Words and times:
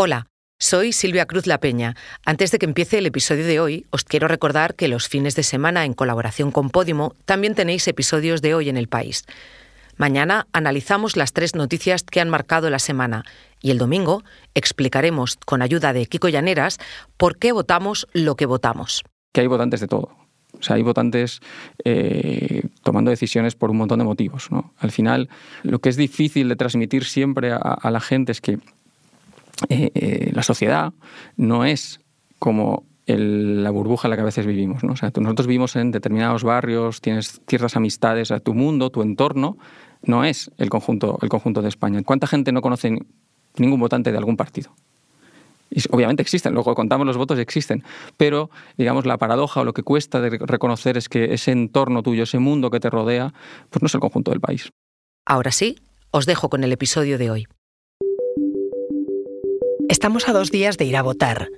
Hola, 0.00 0.28
soy 0.60 0.92
Silvia 0.92 1.26
Cruz 1.26 1.48
La 1.48 1.58
Peña. 1.58 1.96
Antes 2.24 2.52
de 2.52 2.60
que 2.60 2.66
empiece 2.66 2.98
el 2.98 3.06
episodio 3.06 3.44
de 3.44 3.58
hoy, 3.58 3.84
os 3.90 4.04
quiero 4.04 4.28
recordar 4.28 4.76
que 4.76 4.86
los 4.86 5.08
fines 5.08 5.34
de 5.34 5.42
semana, 5.42 5.84
en 5.84 5.92
colaboración 5.92 6.52
con 6.52 6.70
Podimo, 6.70 7.16
también 7.24 7.56
tenéis 7.56 7.88
episodios 7.88 8.40
de 8.40 8.54
hoy 8.54 8.68
en 8.68 8.76
el 8.76 8.86
país. 8.86 9.24
Mañana 9.96 10.46
analizamos 10.52 11.16
las 11.16 11.32
tres 11.32 11.56
noticias 11.56 12.04
que 12.04 12.20
han 12.20 12.30
marcado 12.30 12.70
la 12.70 12.78
semana 12.78 13.24
y 13.60 13.72
el 13.72 13.78
domingo 13.78 14.22
explicaremos, 14.54 15.36
con 15.44 15.62
ayuda 15.62 15.92
de 15.92 16.06
Kiko 16.06 16.28
Llaneras, 16.28 16.78
por 17.16 17.36
qué 17.36 17.50
votamos 17.50 18.06
lo 18.12 18.36
que 18.36 18.46
votamos. 18.46 19.02
Que 19.32 19.40
hay 19.40 19.48
votantes 19.48 19.80
de 19.80 19.88
todo. 19.88 20.10
O 20.52 20.62
sea, 20.62 20.76
hay 20.76 20.82
votantes 20.82 21.40
eh, 21.84 22.62
tomando 22.84 23.10
decisiones 23.10 23.56
por 23.56 23.72
un 23.72 23.78
montón 23.78 23.98
de 23.98 24.04
motivos. 24.04 24.48
Al 24.78 24.92
final, 24.92 25.28
lo 25.64 25.80
que 25.80 25.88
es 25.88 25.96
difícil 25.96 26.48
de 26.48 26.54
transmitir 26.54 27.04
siempre 27.04 27.50
a 27.52 27.90
la 27.90 28.00
gente 28.00 28.30
es 28.30 28.40
que 28.40 28.60
eh, 29.68 29.90
eh, 29.94 30.30
la 30.34 30.42
sociedad 30.42 30.92
no 31.36 31.64
es 31.64 32.00
como 32.38 32.84
la 33.06 33.70
burbuja 33.70 34.06
en 34.06 34.10
la 34.10 34.16
que 34.16 34.22
a 34.22 34.26
veces 34.26 34.44
vivimos. 34.44 34.84
O 34.84 34.88
nosotros 34.88 35.46
vivimos 35.46 35.76
en 35.76 35.90
determinados 35.90 36.44
barrios, 36.44 37.00
tienes 37.00 37.40
ciertas 37.48 37.74
amistades, 37.76 38.30
a 38.30 38.40
tu 38.40 38.54
mundo, 38.54 38.90
tu 38.90 39.00
entorno, 39.00 39.56
no 40.02 40.24
es 40.24 40.50
el 40.58 40.68
conjunto, 40.68 41.18
el 41.22 41.28
conjunto 41.28 41.62
de 41.62 41.68
España. 41.68 42.02
¿Cuánta 42.02 42.26
gente 42.26 42.52
no 42.52 42.60
conoce 42.60 42.98
ningún 43.56 43.80
votante 43.80 44.12
de 44.12 44.18
algún 44.18 44.36
partido? 44.36 44.74
Y 45.70 45.82
obviamente 45.90 46.22
existen, 46.22 46.54
luego 46.54 46.74
contamos 46.74 47.06
los 47.06 47.16
votos, 47.16 47.38
existen, 47.38 47.82
pero 48.16 48.50
digamos 48.76 49.04
la 49.04 49.18
paradoja 49.18 49.60
o 49.60 49.64
lo 49.64 49.74
que 49.74 49.82
cuesta 49.82 50.20
de 50.20 50.30
reconocer 50.30 50.96
es 50.96 51.08
que 51.08 51.34
ese 51.34 51.52
entorno 51.52 52.02
tuyo, 52.02 52.22
ese 52.22 52.38
mundo 52.38 52.70
que 52.70 52.80
te 52.80 52.88
rodea, 52.88 53.34
pues 53.70 53.82
no 53.82 53.86
es 53.86 53.94
el 53.94 54.00
conjunto 54.00 54.30
del 54.30 54.40
país. 54.40 54.70
Ahora 55.26 55.50
sí, 55.50 55.76
os 56.10 56.24
dejo 56.24 56.48
con 56.48 56.64
el 56.64 56.72
episodio 56.72 57.18
de 57.18 57.30
hoy. 57.30 57.48
Estamos 59.88 60.28
a 60.28 60.32
dos 60.32 60.50
días 60.50 60.76
de 60.76 60.84
ir 60.84 60.96
a 60.96 61.02
votar. 61.02 61.50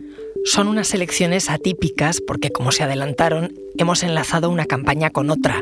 Son 0.45 0.69
unas 0.69 0.95
elecciones 0.95 1.51
atípicas 1.51 2.21
porque, 2.25 2.51
como 2.51 2.71
se 2.71 2.85
adelantaron, 2.85 3.53
hemos 3.77 4.05
enlazado 4.05 4.51
una 4.51 4.67
campaña 4.67 5.11
con 5.11 5.31
otra. 5.31 5.61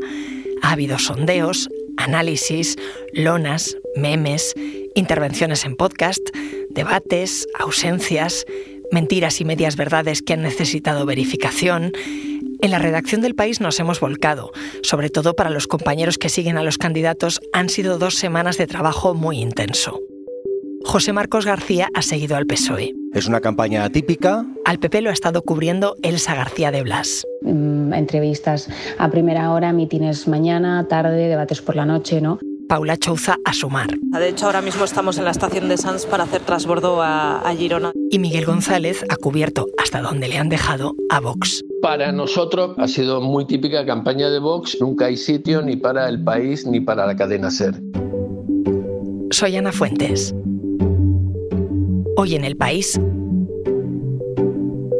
Ha 0.60 0.72
habido 0.72 0.98
sondeos, 0.98 1.70
análisis, 1.97 2.77
lonas, 3.14 3.78
memes, 3.97 4.55
intervenciones 4.94 5.64
en 5.64 5.77
podcast, 5.77 6.20
debates, 6.69 7.47
ausencias, 7.58 8.44
mentiras 8.92 9.41
y 9.41 9.47
medias 9.47 9.77
verdades 9.77 10.20
que 10.20 10.34
han 10.34 10.42
necesitado 10.42 11.06
verificación. 11.06 11.92
En 12.60 12.70
la 12.70 12.78
redacción 12.78 13.22
del 13.22 13.34
país 13.34 13.62
nos 13.62 13.80
hemos 13.80 13.98
volcado, 13.98 14.53
sobre 14.82 15.08
todo 15.08 15.34
para 15.34 15.48
los 15.48 15.69
compañeros 15.69 16.19
que 16.19 16.28
siguen 16.28 16.58
a 16.58 16.62
los 16.62 16.77
candidatos, 16.77 17.41
han 17.55 17.70
sido 17.70 17.98
dos 17.98 18.16
semanas 18.16 18.58
de 18.58 18.66
trabajo 18.66 19.14
muy 19.14 19.41
intenso. 19.41 20.00
José 20.89 21.12
Marcos 21.12 21.44
García 21.44 21.91
ha 21.92 22.00
seguido 22.00 22.34
al 22.34 22.47
PSOE. 22.47 22.94
Es 23.12 23.27
una 23.27 23.42
campaña 23.42 23.84
atípica. 23.84 24.47
Al 24.64 24.78
PP 24.78 25.03
lo 25.03 25.11
ha 25.11 25.12
estado 25.12 25.42
cubriendo 25.42 25.97
Elsa 26.03 26.34
García 26.34 26.70
de 26.70 26.83
Blas. 26.83 27.27
Mm, 27.42 27.92
entrevistas 27.92 28.70
a 28.97 29.11
primera 29.11 29.53
hora, 29.53 29.75
mítines 29.75 30.27
mañana, 30.28 30.89
tarde, 30.89 31.28
debates 31.28 31.61
por 31.61 31.77
la 31.77 31.84
noche, 31.84 32.22
¿no? 32.22 32.39
Paula 32.70 32.97
Chouza 32.97 33.36
a 33.44 33.53
sumar. 33.53 33.98
De 34.00 34.28
hecho, 34.31 34.47
ahora 34.47 34.62
mismo 34.62 34.86
estamos 34.86 35.19
en 35.19 35.27
la 35.27 35.31
estación 35.31 35.69
de 35.69 35.77
Sans 35.77 36.06
para 36.06 36.25
hacer 36.25 36.41
trasbordo 36.41 37.03
a, 37.03 37.41
a, 37.41 37.55
Girona. 37.55 37.92
Y 38.11 38.19
Miguel 38.19 38.47
González 38.47 39.05
ha 39.11 39.16
cubierto 39.16 39.66
hasta 39.77 40.00
donde 40.00 40.27
le 40.28 40.39
han 40.39 40.48
dejado 40.48 40.94
a 41.11 41.20
Vox. 41.20 41.64
Para 41.83 42.12
nosotros 42.12 42.77
ha 42.78 42.89
sido 42.89 43.20
muy 43.20 43.47
típica 43.47 43.84
campaña 43.84 44.31
de 44.31 44.39
Vox. 44.39 44.78
Nunca 44.81 45.05
hay 45.05 45.19
sitio 45.19 45.61
ni 45.61 45.77
para 45.77 46.09
el 46.09 46.25
país 46.25 46.66
ni 46.66 46.81
para 46.81 47.06
la 47.06 47.14
cadena 47.14 47.50
Ser. 47.50 47.75
Soy 49.31 49.56
Ana 49.56 49.72
Fuentes. 49.72 50.34
Hoy 52.20 52.34
en 52.34 52.42
el 52.42 52.56
país, 52.56 53.00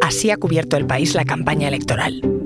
así 0.01 0.31
ha 0.31 0.37
cubierto 0.37 0.77
el 0.77 0.87
país 0.87 1.17
la 1.17 1.25
campaña 1.25 1.67
electoral. 1.67 2.38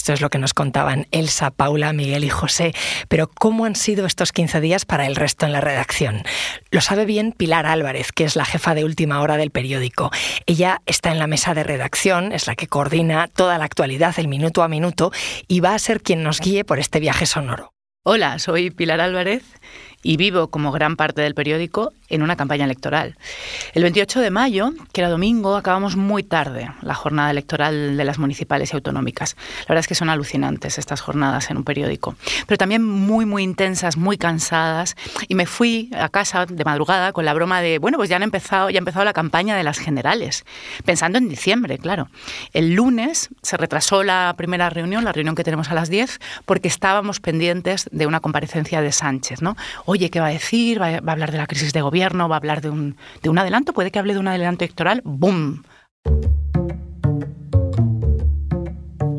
Esto 0.00 0.14
es 0.14 0.22
lo 0.22 0.30
que 0.30 0.38
nos 0.38 0.54
contaban 0.54 1.06
Elsa, 1.10 1.50
Paula, 1.50 1.92
Miguel 1.92 2.24
y 2.24 2.30
José. 2.30 2.72
Pero 3.10 3.28
¿cómo 3.28 3.66
han 3.66 3.76
sido 3.76 4.06
estos 4.06 4.32
15 4.32 4.62
días 4.62 4.86
para 4.86 5.06
el 5.06 5.14
resto 5.14 5.44
en 5.44 5.52
la 5.52 5.60
redacción? 5.60 6.22
Lo 6.70 6.80
sabe 6.80 7.04
bien 7.04 7.32
Pilar 7.32 7.66
Álvarez, 7.66 8.10
que 8.10 8.24
es 8.24 8.34
la 8.34 8.46
jefa 8.46 8.74
de 8.74 8.84
última 8.84 9.20
hora 9.20 9.36
del 9.36 9.50
periódico. 9.50 10.10
Ella 10.46 10.80
está 10.86 11.12
en 11.12 11.18
la 11.18 11.26
mesa 11.26 11.52
de 11.52 11.64
redacción, 11.64 12.32
es 12.32 12.46
la 12.46 12.56
que 12.56 12.66
coordina 12.66 13.28
toda 13.28 13.58
la 13.58 13.66
actualidad, 13.66 14.14
el 14.16 14.28
minuto 14.28 14.62
a 14.62 14.68
minuto, 14.68 15.12
y 15.48 15.60
va 15.60 15.74
a 15.74 15.78
ser 15.78 16.00
quien 16.00 16.22
nos 16.22 16.40
guíe 16.40 16.64
por 16.64 16.78
este 16.78 16.98
viaje 16.98 17.26
sonoro. 17.26 17.74
Hola, 18.02 18.38
soy 18.38 18.70
Pilar 18.70 19.02
Álvarez 19.02 19.42
y 20.02 20.16
vivo, 20.16 20.48
como 20.48 20.72
gran 20.72 20.96
parte 20.96 21.20
del 21.20 21.34
periódico, 21.34 21.92
en 22.10 22.22
una 22.22 22.36
campaña 22.36 22.64
electoral. 22.64 23.16
El 23.72 23.82
28 23.82 24.20
de 24.20 24.30
mayo, 24.30 24.72
que 24.92 25.00
era 25.00 25.10
domingo, 25.10 25.56
acabamos 25.56 25.96
muy 25.96 26.22
tarde 26.22 26.70
la 26.82 26.94
jornada 26.94 27.30
electoral 27.30 27.96
de 27.96 28.04
las 28.04 28.18
municipales 28.18 28.72
y 28.72 28.76
autonómicas. 28.76 29.36
La 29.60 29.68
verdad 29.68 29.80
es 29.80 29.88
que 29.88 29.94
son 29.94 30.10
alucinantes 30.10 30.78
estas 30.78 31.00
jornadas 31.00 31.50
en 31.50 31.56
un 31.56 31.64
periódico, 31.64 32.16
pero 32.46 32.58
también 32.58 32.84
muy, 32.84 33.26
muy 33.26 33.42
intensas, 33.42 33.96
muy 33.96 34.18
cansadas. 34.18 34.96
Y 35.28 35.34
me 35.34 35.46
fui 35.46 35.90
a 35.96 36.08
casa 36.08 36.46
de 36.46 36.64
madrugada 36.64 37.12
con 37.12 37.24
la 37.24 37.34
broma 37.34 37.60
de, 37.60 37.78
bueno, 37.78 37.98
pues 37.98 38.10
ya 38.10 38.16
han 38.16 38.22
empezado, 38.22 38.70
ya 38.70 38.78
ha 38.78 38.80
empezado 38.80 39.04
la 39.04 39.12
campaña 39.12 39.56
de 39.56 39.62
las 39.62 39.78
generales, 39.78 40.44
pensando 40.84 41.18
en 41.18 41.28
diciembre, 41.28 41.78
claro. 41.78 42.08
El 42.52 42.74
lunes 42.74 43.30
se 43.42 43.56
retrasó 43.56 44.02
la 44.02 44.34
primera 44.36 44.70
reunión, 44.70 45.04
la 45.04 45.12
reunión 45.12 45.34
que 45.34 45.44
tenemos 45.44 45.70
a 45.70 45.74
las 45.74 45.88
10, 45.88 46.20
porque 46.44 46.68
estábamos 46.68 47.20
pendientes 47.20 47.88
de 47.92 48.06
una 48.06 48.20
comparecencia 48.20 48.80
de 48.80 48.92
Sánchez, 48.92 49.42
¿no? 49.42 49.56
oye, 49.84 50.10
¿qué 50.10 50.20
va 50.20 50.26
a 50.26 50.30
decir? 50.30 50.80
¿Va 50.80 50.86
a, 50.88 51.12
hablar 51.12 51.32
de 51.32 51.38
la 51.38 51.46
crisis 51.46 51.72
de 51.72 51.82
gobierno? 51.82 51.99
¿Va 52.00 52.34
a 52.34 52.38
hablar 52.38 52.62
de 52.62 52.70
un, 52.70 52.96
de 53.22 53.28
un 53.28 53.38
adelanto? 53.38 53.72
¿Puede 53.72 53.90
que 53.90 53.98
hable 53.98 54.14
de 54.14 54.20
un 54.20 54.28
adelanto 54.28 54.64
electoral? 54.64 55.02
¡Bum! 55.04 55.62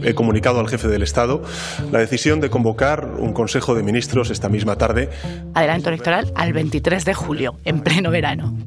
He 0.03 0.15
comunicado 0.15 0.59
al 0.59 0.67
jefe 0.67 0.87
del 0.87 1.03
Estado 1.03 1.43
la 1.91 1.99
decisión 1.99 2.41
de 2.41 2.49
convocar 2.49 3.05
un 3.19 3.33
Consejo 3.33 3.75
de 3.75 3.83
Ministros 3.83 4.31
esta 4.31 4.49
misma 4.49 4.77
tarde. 4.77 5.09
Adelanto 5.53 5.89
electoral 5.89 6.31
al 6.35 6.53
23 6.53 7.05
de 7.05 7.13
julio, 7.13 7.57
en 7.65 7.81
pleno 7.81 8.09
verano. 8.09 8.57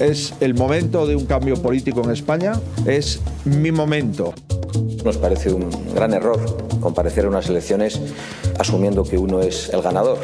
Es 0.00 0.34
el 0.40 0.54
momento 0.54 1.06
de 1.06 1.14
un 1.14 1.26
cambio 1.26 1.62
político 1.62 2.02
en 2.02 2.10
España, 2.10 2.54
es 2.86 3.20
mi 3.44 3.70
momento. 3.70 4.34
Nos 5.04 5.16
parece 5.16 5.52
un 5.52 5.70
gran 5.94 6.12
error 6.12 6.40
comparecer 6.80 7.26
a 7.26 7.28
unas 7.28 7.48
elecciones 7.48 8.00
asumiendo 8.58 9.04
que 9.04 9.16
uno 9.16 9.40
es 9.40 9.68
el 9.68 9.80
ganador. 9.80 10.18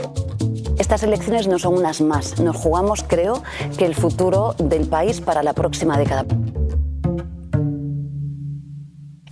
Estas 0.79 1.03
elecciones 1.03 1.49
no 1.49 1.59
son 1.59 1.75
unas 1.75 2.01
más. 2.01 2.39
Nos 2.41 2.57
jugamos, 2.57 3.03
creo, 3.03 3.43
que 3.77 3.85
el 3.85 3.95
futuro 3.95 4.55
del 4.59 4.87
país 4.87 5.21
para 5.21 5.43
la 5.43 5.53
próxima 5.53 5.99
década. 5.99 6.25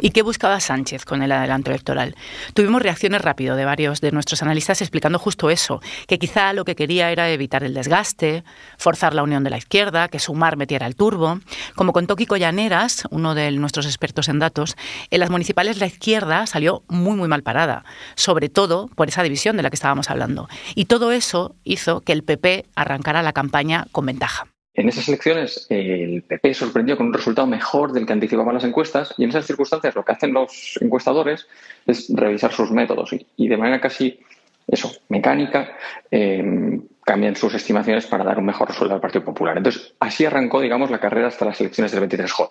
¿Y 0.06 0.11
qué 0.11 0.22
buscaba 0.22 0.61
Sánchez 0.61 1.05
con 1.05 1.21
el 1.21 1.33
adelanto 1.33 1.72
electoral? 1.72 2.15
Tuvimos 2.55 2.81
reacciones 2.81 3.21
rápido 3.22 3.56
de 3.56 3.65
varios 3.65 4.00
de 4.00 4.12
nuestros 4.12 4.41
analistas 4.41 4.81
explicando 4.81 5.19
justo 5.19 5.50
eso, 5.50 5.81
que 6.06 6.21
quizá 6.21 6.53
lo 6.53 6.65
que 6.65 6.77
quería 6.77 7.11
era 7.11 7.28
evitar 7.28 7.65
el 7.65 7.75
desgaste, 7.75 8.44
forzar 8.78 9.15
la 9.15 9.25
unión 9.25 9.43
de 9.43 9.50
la 9.50 9.59
izquierda, 9.59 10.06
que 10.06 10.21
Sumar 10.21 10.56
metiera 10.56 10.87
el 10.87 10.94
turbo. 10.94 11.41
Como 11.75 11.93
contó 11.93 12.15
Kiko 12.15 12.37
Llaneras, 12.37 13.09
uno 13.11 13.34
de 13.34 13.50
nuestros 13.50 13.84
expertos 13.84 14.28
en 14.28 14.39
datos, 14.39 14.77
en 15.11 15.19
las 15.19 15.31
municipales 15.31 15.78
la 15.78 15.87
izquierda 15.87 16.47
salió 16.47 16.84
muy 16.87 17.17
muy 17.17 17.27
mal 17.27 17.43
parada, 17.43 17.84
sobre 18.15 18.49
todo 18.49 18.87
por 18.94 19.09
esa 19.09 19.25
división 19.25 19.56
de 19.56 19.65
la 19.65 19.71
que 19.71 19.75
estábamos 19.75 20.09
hablando. 20.09 20.49
Y 20.77 20.84
todo 20.84 21.11
eso 21.11 21.56
hizo 21.65 22.03
que 22.03 22.12
el 22.12 22.23
PP 22.23 22.67
arrancara 22.77 23.25
la 23.25 23.33
campaña 23.33 23.88
con 23.91 24.06
ventaja. 24.06 24.47
En 24.76 24.91
esas 24.91 25.09
elecciones 25.09 25.66
el 25.70 26.22
PP 26.22 26.53
sorprendió 26.53 26.98
con 26.98 27.06
un 27.06 27.14
resultado 27.14 27.46
mejor 27.46 27.93
del 27.93 28.05
que 28.05 28.12
anticipaban 28.12 28.55
las 28.55 28.64
encuestas 28.64 29.14
y 29.17 29.25
en 29.25 29.31
esas 29.31 29.46
circunstancias 29.46 29.94
lo 29.94 30.05
que 30.05 30.12
hacen 30.12 30.34
los 30.34 30.78
encuestadores 30.82 31.49
es 31.87 32.12
revisar 32.14 32.52
sus 32.52 32.70
métodos 32.70 33.11
y, 33.37 33.49
de 33.49 33.56
manera 33.56 33.81
casi 33.81 34.20
eso, 34.67 34.93
mecánica, 35.08 35.70
eh, 36.11 36.78
cambian 37.05 37.37
sus 37.37 37.55
estimaciones 37.55 38.06
para 38.06 38.25
dar 38.25 38.38
un 38.38 38.44
mejor 38.44 38.69
resultado 38.69 38.96
al 38.96 39.00
Partido 39.00 39.25
Popular. 39.25 39.56
Entonces, 39.56 39.94
así 39.99 40.26
arrancó, 40.26 40.61
digamos, 40.61 40.90
la 40.90 41.00
carrera 41.00 41.29
hasta 41.29 41.46
las 41.46 41.58
elecciones 41.61 41.93
del 41.93 42.06
23J. 42.06 42.49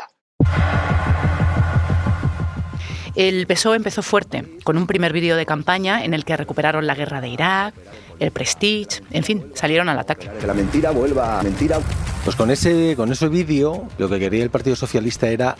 El 3.16 3.48
PSOE 3.48 3.78
empezó 3.78 4.01
fuerte, 4.01 4.44
con 4.63 4.78
un 4.78 4.88
primer 4.88 5.13
vídeo 5.13 5.38
de 5.38 5.45
campaña 5.45 6.04
en 6.04 6.13
el 6.13 6.25
que 6.25 6.36
recuperaron 6.36 6.88
la 6.88 6.95
guerra 6.95 7.21
de 7.21 7.30
Irak, 7.30 7.75
el 8.19 8.31
Prestige, 8.31 9.04
en 9.12 9.24
fin, 9.24 9.51
salieron 9.54 9.89
al 9.89 10.00
ataque. 10.00 10.30
Que 10.39 10.48
la 10.48 10.54
mentira 10.54 10.92
vuelva 10.92 11.39
a 11.39 11.44
mentira. 11.44 11.80
Pues 12.25 12.36
con 12.36 12.50
ese, 12.50 12.95
con 12.98 13.12
ese 13.12 13.30
vídeo 13.30 13.88
lo 14.00 14.10
que 14.10 14.18
quería 14.19 14.44
el 14.44 14.50
Partido 14.50 14.75
Socialista 14.75 15.27
era 15.27 15.56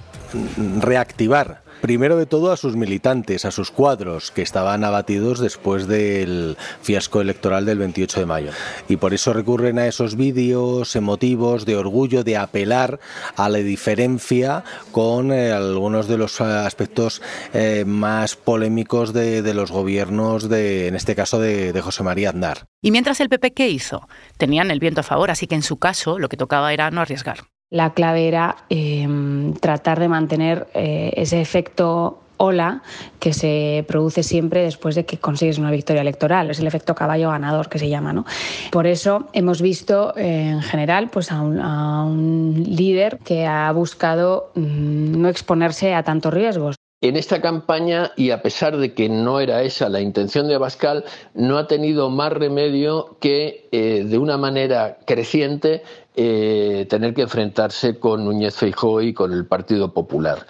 reactivar 0.82 1.62
primero 1.86 2.18
de 2.18 2.26
todo 2.26 2.52
a 2.52 2.58
sus 2.58 2.76
militantes, 2.76 3.46
a 3.46 3.52
sus 3.52 3.70
cuadros, 3.70 4.32
que 4.32 4.42
estaban 4.42 4.84
abatidos 4.84 5.38
después 5.38 5.86
del 5.86 6.58
fiasco 6.82 7.22
electoral 7.22 7.64
del 7.68 7.78
28 7.78 8.22
de 8.22 8.26
mayo. 8.26 8.52
Y 8.90 8.96
por 8.96 9.14
eso 9.14 9.34
recurren 9.34 9.78
a 9.78 9.86
esos 9.86 10.16
vídeos 10.16 10.96
emotivos 10.96 11.64
de 11.64 11.76
orgullo, 11.76 12.24
de 12.24 12.38
apelar 12.38 13.00
a 13.36 13.50
la 13.50 13.60
diferencia 13.60 14.64
con 14.92 15.32
eh, 15.32 15.52
algunos 15.52 16.08
de 16.08 16.18
los 16.18 16.42
aspectos 16.42 17.22
eh, 17.54 17.84
más 17.86 18.36
polémicos 18.36 19.14
de, 19.14 19.54
los 19.54 19.70
gobiernos, 19.70 20.50
de, 20.50 20.88
en 20.88 20.96
este 20.96 21.14
caso 21.14 21.38
de, 21.38 21.72
de 21.72 21.82
José 21.82 22.02
María 22.02 22.30
Aznar. 22.30 22.66
Y 22.82 22.90
mientras 22.90 23.20
el 23.20 23.30
PP, 23.30 23.54
¿qué 23.54 23.70
hizo? 23.70 24.10
Tenían 24.40 24.72
el 24.72 24.80
viento 24.80 25.02
a 25.02 25.04
favor, 25.04 25.30
así 25.30 25.46
que 25.46 25.54
en 25.54 25.62
su 25.62 25.78
caso 25.78 26.18
lo 26.18 26.30
que 26.30 26.38
tocaba 26.38 26.74
era 26.74 26.90
no 26.90 27.02
arriesgar. 27.02 27.46
La 27.76 27.90
clave 27.90 28.26
era 28.26 28.56
em, 28.70 29.54
tratar 29.56 30.00
de 30.00 30.08
mantener 30.08 30.66
eh, 30.74 31.12
ese 31.18 31.42
efecto 31.42 32.22
ola 32.38 32.84
que 33.20 33.34
se 33.34 33.84
produce 33.86 34.24
siempre 34.24 34.64
después 34.64 34.96
de 34.96 35.06
que 35.06 35.18
consigues 35.18 35.58
una 35.58 35.72
victoria 35.72 36.02
electoral. 36.02 36.50
Es 36.50 36.60
el 36.62 36.68
efecto 36.68 36.96
caballo 36.96 37.32
ganador 37.32 37.68
que 37.68 37.78
se 37.78 37.90
llama. 37.90 38.14
¿no? 38.14 38.24
Por 38.72 38.88
eso 38.88 39.28
hemos 39.34 39.62
visto 39.62 40.14
en 40.16 40.62
general 40.62 41.10
pues, 41.10 41.34
a 41.34 41.42
un, 41.42 42.64
líder 42.66 43.20
que 43.26 43.46
ha 43.46 43.70
buscado 43.74 44.52
mm, 44.56 45.20
no 45.20 45.28
exponerse 45.28 45.94
a 45.94 46.04
tantos 46.04 46.34
riesgos. 46.34 46.78
En 47.02 47.18
esta 47.18 47.42
campaña, 47.42 48.14
y 48.16 48.32
a 48.32 48.42
pesar 48.42 48.78
de 48.78 48.94
que 48.94 49.10
no 49.10 49.42
era 49.42 49.62
esa 49.64 49.90
la 49.90 50.00
intención 50.00 50.48
de 50.48 50.56
Abascal, 50.56 51.04
no 51.34 51.58
ha 51.58 51.68
tenido 51.68 52.10
más 52.10 52.32
remedio 52.32 53.18
que, 53.20 53.68
eh, 53.74 54.06
de 54.08 54.18
una 54.18 54.38
manera 54.38 54.98
creciente, 55.06 55.84
eh, 56.18 56.86
tener 56.90 57.14
que 57.14 57.24
enfrentarse 57.24 58.00
con 58.00 58.24
Núñez 58.24 58.56
Feijóo 58.56 59.02
y 59.02 59.14
con 59.14 59.34
el 59.34 59.46
Partido 59.46 59.94
Popular. 59.94 60.46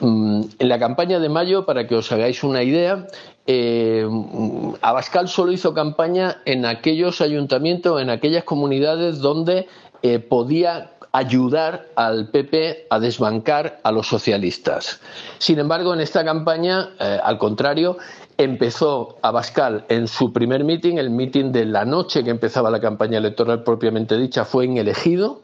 Mm, 0.00 0.42
en 0.58 0.68
la 0.68 0.78
campaña 0.78 1.18
de 1.18 1.28
mayo, 1.28 1.64
para 1.64 1.86
que 1.86 1.94
os 1.94 2.10
hagáis 2.10 2.42
una 2.42 2.62
idea, 2.62 3.06
eh, 3.46 4.08
Abascal 4.80 5.28
solo 5.28 5.52
hizo 5.52 5.74
campaña 5.74 6.38
en 6.44 6.66
aquellos 6.66 7.20
ayuntamientos, 7.20 8.02
en 8.02 8.10
aquellas 8.10 8.44
comunidades 8.44 9.20
donde 9.20 9.68
eh, 10.02 10.18
podía 10.18 10.92
ayudar 11.12 11.86
al 11.96 12.28
PP 12.30 12.86
a 12.90 12.98
desbancar 13.00 13.80
a 13.82 13.92
los 13.92 14.06
socialistas. 14.06 15.00
Sin 15.38 15.58
embargo, 15.58 15.92
en 15.92 16.00
esta 16.00 16.24
campaña, 16.24 16.90
al 16.98 17.36
contrario, 17.38 17.98
empezó 18.42 19.18
Abascal 19.20 19.84
en 19.88 20.08
su 20.08 20.32
primer 20.32 20.64
mitin, 20.64 20.98
el 20.98 21.10
mitin 21.10 21.52
de 21.52 21.66
la 21.66 21.84
noche 21.84 22.24
que 22.24 22.30
empezaba 22.30 22.70
la 22.70 22.80
campaña 22.80 23.18
electoral 23.18 23.62
propiamente 23.62 24.16
dicha, 24.16 24.46
fue 24.46 24.64
en 24.64 24.78
Elegido, 24.78 25.42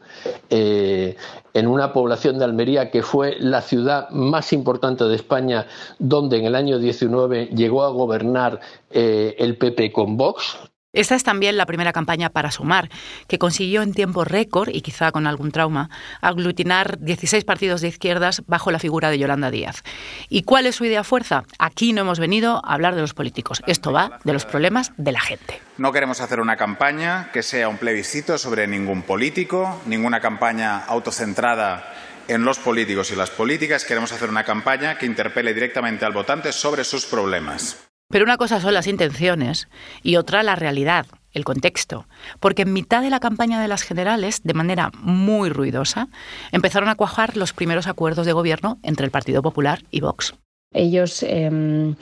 eh, 0.49 1.15
en 1.53 1.67
una 1.67 1.93
población 1.93 2.39
de 2.39 2.45
Almería 2.45 2.89
que 2.89 3.03
fue 3.03 3.35
la 3.39 3.61
ciudad 3.61 4.09
más 4.09 4.51
importante 4.51 5.03
de 5.03 5.15
España, 5.15 5.67
donde 5.99 6.37
en 6.37 6.45
el 6.45 6.55
año 6.55 6.79
19 6.79 7.49
llegó 7.55 7.83
a 7.83 7.89
gobernar 7.89 8.61
eh, 8.89 9.35
el 9.37 9.57
PP 9.57 9.91
con 9.91 10.17
Vox, 10.17 10.57
esta 10.97 11.13
es 11.13 11.23
también 11.23 11.57
la 11.57 11.67
primera 11.67 11.93
campaña 11.93 12.29
para 12.29 12.49
Sumar, 12.49 12.89
que 13.27 13.37
consiguió 13.37 13.83
en 13.83 13.93
tiempo 13.93 14.23
récord, 14.23 14.69
y 14.73 14.81
quizá 14.81 15.11
con 15.11 15.27
algún 15.27 15.51
trauma, 15.51 15.91
aglutinar 16.21 16.97
16 16.99 17.45
partidos 17.45 17.81
de 17.81 17.89
izquierdas 17.89 18.41
bajo 18.47 18.71
la 18.71 18.79
figura 18.79 19.11
de 19.11 19.19
Yolanda 19.19 19.51
Díaz. 19.51 19.83
¿Y 20.27 20.41
cuál 20.41 20.65
es 20.65 20.75
su 20.75 20.85
idea 20.85 21.03
fuerza? 21.03 21.43
Aquí 21.59 21.93
no 21.93 22.01
hemos 22.01 22.19
venido 22.19 22.65
a 22.65 22.73
hablar 22.73 22.95
de 22.95 23.01
los 23.01 23.13
políticos. 23.13 23.61
Esto 23.67 23.91
va 23.91 24.19
de 24.23 24.33
los 24.33 24.45
problemas 24.45 24.91
de 24.97 25.11
la 25.11 25.19
gente. 25.19 25.61
No 25.77 25.91
queremos 25.91 26.19
hacer 26.19 26.39
una 26.39 26.57
campaña 26.57 27.29
que 27.31 27.43
sea 27.43 27.69
un 27.69 27.77
plebiscito 27.77 28.39
sobre 28.39 28.65
ningún 28.65 29.03
político, 29.03 29.79
ninguna 29.85 30.19
campaña 30.19 30.83
autocentrada 30.85 31.93
en 32.27 32.43
los 32.43 32.57
políticos 32.57 33.11
y 33.11 33.15
las 33.15 33.29
políticas. 33.29 33.85
Queremos 33.85 34.11
hacer 34.13 34.29
una 34.29 34.43
campaña 34.43 34.97
que 34.97 35.05
interpele 35.05 35.53
directamente 35.53 36.05
al 36.05 36.13
votante 36.13 36.51
sobre 36.51 36.83
sus 36.83 37.05
problemas. 37.05 37.86
Pero 38.09 38.23
una 38.23 38.37
cosa 38.37 38.61
son 38.61 38.73
las 38.73 38.87
intenciones 38.87 39.67
y 40.01 40.15
otra 40.15 40.41
la 40.41 40.55
realidad, 40.55 41.07
el 41.33 41.43
contexto. 41.43 42.07
Porque 42.39 42.61
en 42.61 42.71
mitad 42.71 43.01
de 43.01 43.09
la 43.09 43.19
campaña 43.19 43.61
de 43.61 43.67
las 43.67 43.83
generales, 43.83 44.41
de 44.43 44.53
manera 44.53 44.91
muy 45.01 45.49
ruidosa, 45.49 46.07
empezaron 46.53 46.87
a 46.87 46.95
cuajar 46.95 47.35
los 47.35 47.51
primeros 47.51 47.87
acuerdos 47.87 48.25
de 48.25 48.33
gobierno 48.33 48.77
entre 48.81 49.05
el 49.05 49.11
Partido 49.11 49.41
Popular 49.41 49.83
y 49.91 49.99
Vox. 49.99 50.33
Ellos 50.73 51.23
em, 51.23 51.95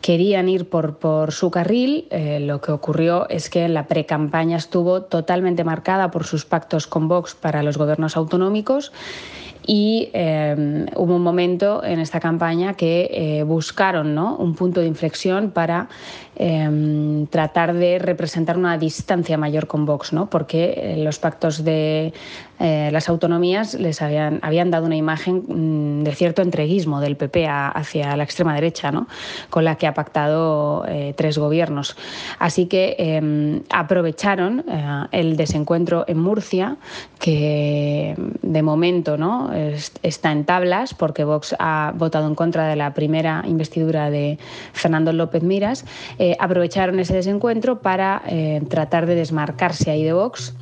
querían 0.00 0.48
ir 0.48 0.68
por, 0.68 0.98
por 0.98 1.32
su 1.32 1.50
carril. 1.50 2.06
Eh, 2.10 2.40
lo 2.40 2.60
que 2.60 2.72
ocurrió 2.72 3.28
es 3.28 3.48
que 3.48 3.68
la 3.68 3.86
precampaña 3.86 4.56
estuvo 4.56 5.02
totalmente 5.02 5.64
marcada 5.64 6.10
por 6.10 6.24
sus 6.24 6.44
pactos 6.44 6.86
con 6.86 7.08
Vox 7.08 7.34
para 7.34 7.62
los 7.62 7.78
gobiernos 7.78 8.16
autonómicos 8.16 8.92
y 9.70 10.08
em, 10.14 10.86
hubo 10.96 11.14
un 11.14 11.22
momento 11.22 11.84
en 11.84 12.00
esta 12.00 12.20
campaña 12.20 12.72
que 12.72 13.10
eh, 13.12 13.42
buscaron 13.42 14.14
¿no? 14.14 14.34
un 14.36 14.54
punto 14.54 14.80
de 14.80 14.86
inflexión 14.86 15.50
para 15.50 15.90
em, 16.38 17.26
tratar 17.26 17.74
de 17.74 17.98
representar 17.98 18.56
una 18.56 18.78
distancia 18.78 19.36
mayor 19.36 19.66
con 19.66 19.84
Vox, 19.84 20.12
¿no? 20.12 20.30
porque 20.30 20.74
eh, 20.76 20.96
los 20.98 21.18
pactos 21.18 21.64
de 21.64 22.12
eh, 22.60 22.88
las 22.92 23.08
autonomías 23.08 23.74
les 23.74 24.02
habían, 24.02 24.40
habían 24.42 24.70
dado 24.70 24.86
una 24.86 24.96
imagen 24.96 25.44
mm, 25.46 26.04
de 26.04 26.14
cierto 26.14 26.42
entreguismo 26.42 27.00
del 27.00 27.16
PP 27.16 27.46
hacia 27.48 28.16
la 28.16 28.24
extrema 28.24 28.54
derecha, 28.54 28.90
¿no? 28.90 29.06
con 29.50 29.64
la 29.64 29.76
que 29.76 29.86
ha 29.86 29.94
pactado 29.94 30.84
tres 31.16 31.38
gobiernos. 31.38 31.96
Así 32.38 32.66
que 32.66 32.96
em, 32.98 33.62
aprovecharon 33.70 34.64
el 35.12 35.36
desencuentro 35.36 36.04
en 36.08 36.18
Murcia, 36.18 36.76
que 37.18 38.14
de 38.42 38.62
momento 38.62 39.16
¿no? 39.16 39.50
está 40.02 40.32
en 40.32 40.44
tablas 40.44 40.94
porque 40.94 41.24
Vox 41.24 41.54
ha 41.58 41.92
votado 41.96 42.26
en 42.26 42.34
contra 42.34 42.68
de 42.68 42.76
la 42.76 42.94
primera 42.94 43.42
investidura 43.46 44.10
de 44.10 44.38
Fernando 44.72 45.12
López 45.12 45.42
Miras, 45.42 45.84
eh, 46.18 46.27
aprovecharon 46.38 46.98
ese 46.98 47.14
desencuentro 47.14 47.80
para 47.80 48.22
eh, 48.26 48.62
tratar 48.68 49.06
de 49.06 49.14
desmarcarse 49.14 49.90
ahí 49.90 50.04
de 50.04 50.12
Vox 50.12 50.54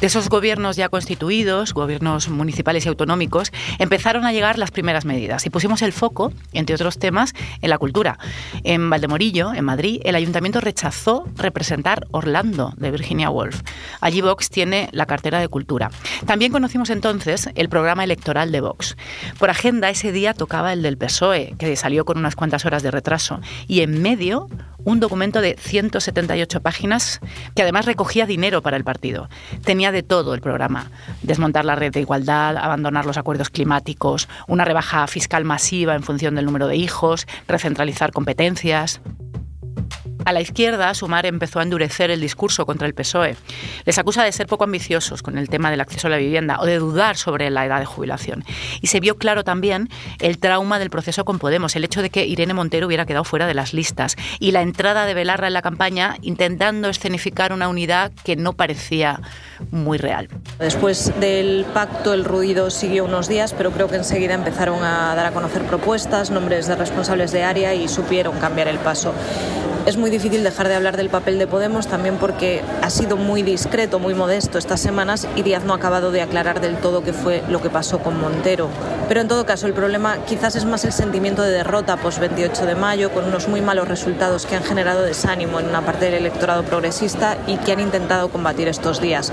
esos 0.00 0.28
gobiernos 0.28 0.76
ya 0.76 0.88
constituidos, 0.88 1.74
gobiernos 1.74 2.28
municipales 2.28 2.86
y 2.86 2.88
autonómicos, 2.88 3.52
empezaron 3.78 4.26
a 4.26 4.32
llegar 4.32 4.58
las 4.58 4.70
primeras 4.70 5.04
medidas 5.04 5.44
y 5.46 5.50
pusimos 5.50 5.82
el 5.82 5.92
foco, 5.92 6.32
entre 6.52 6.76
otros 6.76 6.98
temas, 6.98 7.34
en 7.62 7.70
la 7.70 7.78
cultura. 7.78 8.18
En 8.62 8.88
Valdemorillo, 8.90 9.52
en 9.54 9.64
Madrid, 9.64 10.00
el 10.04 10.14
ayuntamiento 10.14 10.60
rechazó 10.60 11.26
representar 11.36 12.06
Orlando 12.12 12.72
de 12.76 12.90
Virginia 12.90 13.30
Woolf. 13.30 13.62
Allí 14.00 14.20
Vox 14.20 14.50
tiene 14.50 14.88
la 14.92 15.06
cartera 15.06 15.40
de 15.40 15.48
cultura. 15.48 15.90
También 16.26 16.52
conocimos 16.52 16.90
entonces 16.90 17.50
el 17.54 17.68
programa 17.68 18.04
electoral 18.04 18.52
de 18.52 18.60
Vox. 18.60 18.96
Por 19.38 19.50
agenda 19.50 19.90
ese 19.90 20.12
día 20.12 20.34
tocaba 20.34 20.72
el 20.72 20.82
del 20.82 20.96
PSOE, 20.96 21.54
que 21.58 21.74
salió 21.76 22.04
con 22.04 22.18
unas 22.18 22.36
cuantas 22.36 22.64
horas 22.64 22.82
de 22.82 22.90
retraso, 22.90 23.40
y 23.66 23.80
en 23.80 24.00
medio 24.00 24.48
un 24.88 25.00
documento 25.00 25.42
de 25.42 25.54
178 25.58 26.62
páginas 26.62 27.20
que 27.54 27.60
además 27.62 27.84
recogía 27.84 28.24
dinero 28.24 28.62
para 28.62 28.78
el 28.78 28.84
partido. 28.84 29.28
Tenía 29.62 29.92
de 29.92 30.02
todo 30.02 30.32
el 30.32 30.40
programa. 30.40 30.90
Desmontar 31.22 31.66
la 31.66 31.74
red 31.74 31.92
de 31.92 32.00
igualdad, 32.00 32.56
abandonar 32.56 33.04
los 33.04 33.18
acuerdos 33.18 33.50
climáticos, 33.50 34.28
una 34.46 34.64
rebaja 34.64 35.06
fiscal 35.06 35.44
masiva 35.44 35.94
en 35.94 36.02
función 36.02 36.36
del 36.36 36.46
número 36.46 36.68
de 36.68 36.76
hijos, 36.76 37.26
recentralizar 37.46 38.12
competencias. 38.12 39.02
A 40.24 40.32
la 40.32 40.40
izquierda, 40.40 40.92
Sumar 40.94 41.26
empezó 41.26 41.60
a 41.60 41.62
endurecer 41.62 42.10
el 42.10 42.20
discurso 42.20 42.66
contra 42.66 42.86
el 42.86 42.94
PSOE. 42.94 43.36
Les 43.84 43.98
acusa 43.98 44.24
de 44.24 44.32
ser 44.32 44.46
poco 44.46 44.64
ambiciosos 44.64 45.22
con 45.22 45.38
el 45.38 45.48
tema 45.48 45.70
del 45.70 45.80
acceso 45.80 46.08
a 46.08 46.10
la 46.10 46.16
vivienda 46.16 46.58
o 46.60 46.66
de 46.66 46.78
dudar 46.78 47.16
sobre 47.16 47.50
la 47.50 47.64
edad 47.64 47.78
de 47.78 47.86
jubilación. 47.86 48.44
Y 48.80 48.88
se 48.88 49.00
vio 49.00 49.16
claro 49.16 49.44
también 49.44 49.88
el 50.18 50.38
trauma 50.38 50.78
del 50.78 50.90
proceso 50.90 51.24
con 51.24 51.38
Podemos, 51.38 51.76
el 51.76 51.84
hecho 51.84 52.02
de 52.02 52.10
que 52.10 52.26
Irene 52.26 52.54
Montero 52.54 52.86
hubiera 52.86 53.06
quedado 53.06 53.24
fuera 53.24 53.46
de 53.46 53.54
las 53.54 53.72
listas 53.72 54.16
y 54.38 54.50
la 54.50 54.62
entrada 54.62 55.06
de 55.06 55.14
Belarra 55.14 55.46
en 55.46 55.54
la 55.54 55.62
campaña 55.62 56.16
intentando 56.22 56.88
escenificar 56.88 57.52
una 57.52 57.68
unidad 57.68 58.12
que 58.24 58.36
no 58.36 58.52
parecía 58.52 59.20
muy 59.70 59.98
real. 59.98 60.28
Después 60.58 61.12
del 61.20 61.64
pacto 61.72 62.12
el 62.12 62.24
ruido 62.24 62.70
siguió 62.70 63.04
unos 63.04 63.28
días, 63.28 63.54
pero 63.54 63.70
creo 63.70 63.88
que 63.88 63.96
enseguida 63.96 64.34
empezaron 64.34 64.82
a 64.82 65.14
dar 65.14 65.26
a 65.26 65.30
conocer 65.32 65.62
propuestas, 65.62 66.30
nombres 66.30 66.66
de 66.66 66.76
responsables 66.76 67.32
de 67.32 67.44
área 67.44 67.74
y 67.74 67.88
supieron 67.88 68.38
cambiar 68.38 68.68
el 68.68 68.78
paso. 68.78 69.14
Es 69.88 69.96
muy 69.96 70.10
difícil 70.10 70.44
dejar 70.44 70.68
de 70.68 70.74
hablar 70.74 70.98
del 70.98 71.08
papel 71.08 71.38
de 71.38 71.46
Podemos 71.46 71.86
también 71.86 72.18
porque 72.18 72.62
ha 72.82 72.90
sido 72.90 73.16
muy 73.16 73.42
discreto, 73.42 73.98
muy 73.98 74.12
modesto 74.12 74.58
estas 74.58 74.80
semanas 74.80 75.26
y 75.34 75.40
Díaz 75.40 75.64
no 75.64 75.72
ha 75.72 75.76
acabado 75.76 76.12
de 76.12 76.20
aclarar 76.20 76.60
del 76.60 76.76
todo 76.76 77.02
qué 77.02 77.14
fue 77.14 77.42
lo 77.48 77.62
que 77.62 77.70
pasó 77.70 77.98
con 78.00 78.20
Montero. 78.20 78.68
Pero 79.08 79.22
en 79.22 79.28
todo 79.28 79.46
caso, 79.46 79.66
el 79.66 79.72
problema 79.72 80.18
quizás 80.26 80.56
es 80.56 80.66
más 80.66 80.84
el 80.84 80.92
sentimiento 80.92 81.40
de 81.40 81.52
derrota 81.52 81.96
post 81.96 82.18
28 82.18 82.66
de 82.66 82.74
mayo, 82.74 83.10
con 83.12 83.24
unos 83.24 83.48
muy 83.48 83.62
malos 83.62 83.88
resultados 83.88 84.44
que 84.44 84.56
han 84.56 84.62
generado 84.62 85.00
desánimo 85.00 85.58
en 85.58 85.70
una 85.70 85.80
parte 85.80 86.04
del 86.04 86.16
electorado 86.16 86.64
progresista 86.64 87.38
y 87.46 87.56
que 87.56 87.72
han 87.72 87.80
intentado 87.80 88.28
combatir 88.28 88.68
estos 88.68 89.00
días. 89.00 89.32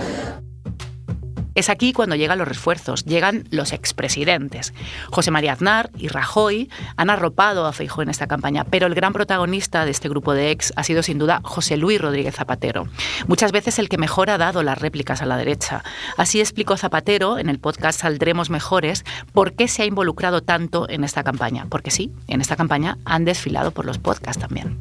Es 1.55 1.69
aquí 1.69 1.93
cuando 1.93 2.15
llegan 2.15 2.37
los 2.37 2.47
refuerzos, 2.47 3.05
llegan 3.05 3.47
los 3.49 3.71
expresidentes. 3.71 4.73
José 5.09 5.31
María 5.31 5.53
Aznar 5.53 5.89
y 5.97 6.09
Rajoy 6.09 6.69
han 6.97 7.09
arropado 7.09 7.65
a 7.65 7.73
Feijóo 7.73 8.03
en 8.03 8.09
esta 8.09 8.27
campaña, 8.27 8.65
pero 8.65 8.87
el 8.87 8.93
gran 8.93 9.13
protagonista 9.13 9.85
de 9.85 9.91
este 9.91 10.09
grupo 10.09 10.33
de 10.33 10.51
ex 10.51 10.73
ha 10.75 10.83
sido 10.83 11.01
sin 11.01 11.17
duda 11.17 11.39
José 11.43 11.77
Luis 11.77 12.01
Rodríguez 12.01 12.35
Zapatero. 12.35 12.87
Muchas 13.27 13.53
veces 13.53 13.79
el 13.79 13.89
que 13.89 13.97
mejor 13.97 14.29
ha 14.29 14.37
dado 14.37 14.63
las 14.63 14.77
réplicas 14.77 15.21
a 15.21 15.25
la 15.25 15.37
derecha. 15.37 15.83
Así 16.17 16.41
explicó 16.41 16.75
Zapatero 16.77 17.39
en 17.39 17.49
el 17.49 17.59
podcast 17.59 18.01
Saldremos 18.01 18.49
Mejores 18.49 19.05
por 19.31 19.53
qué 19.53 19.67
se 19.67 19.83
ha 19.83 19.85
involucrado 19.85 20.41
tanto 20.41 20.89
en 20.89 21.03
esta 21.03 21.23
campaña. 21.23 21.67
Porque 21.69 21.91
sí, 21.91 22.11
en 22.27 22.41
esta 22.41 22.55
campaña 22.55 22.97
han 23.05 23.23
desfilado 23.23 23.71
por 23.71 23.85
los 23.85 23.97
podcasts 23.97 24.41
también. 24.41 24.77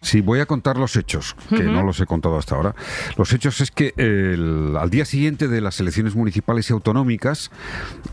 Sí, 0.00 0.20
voy 0.20 0.38
a 0.40 0.46
contar 0.46 0.76
los 0.76 0.94
hechos, 0.96 1.34
que 1.48 1.64
no 1.64 1.82
los 1.82 2.00
he 2.00 2.06
contado 2.06 2.38
hasta 2.38 2.54
ahora. 2.54 2.74
Los 3.16 3.32
hechos 3.32 3.60
es 3.60 3.70
que 3.70 3.92
al 4.78 4.90
día 4.90 5.04
siguiente 5.04 5.48
de 5.48 5.60
las 5.60 5.80
elecciones 5.80 6.14
municipales 6.14 6.70
y 6.70 6.72
autonómicas, 6.72 7.50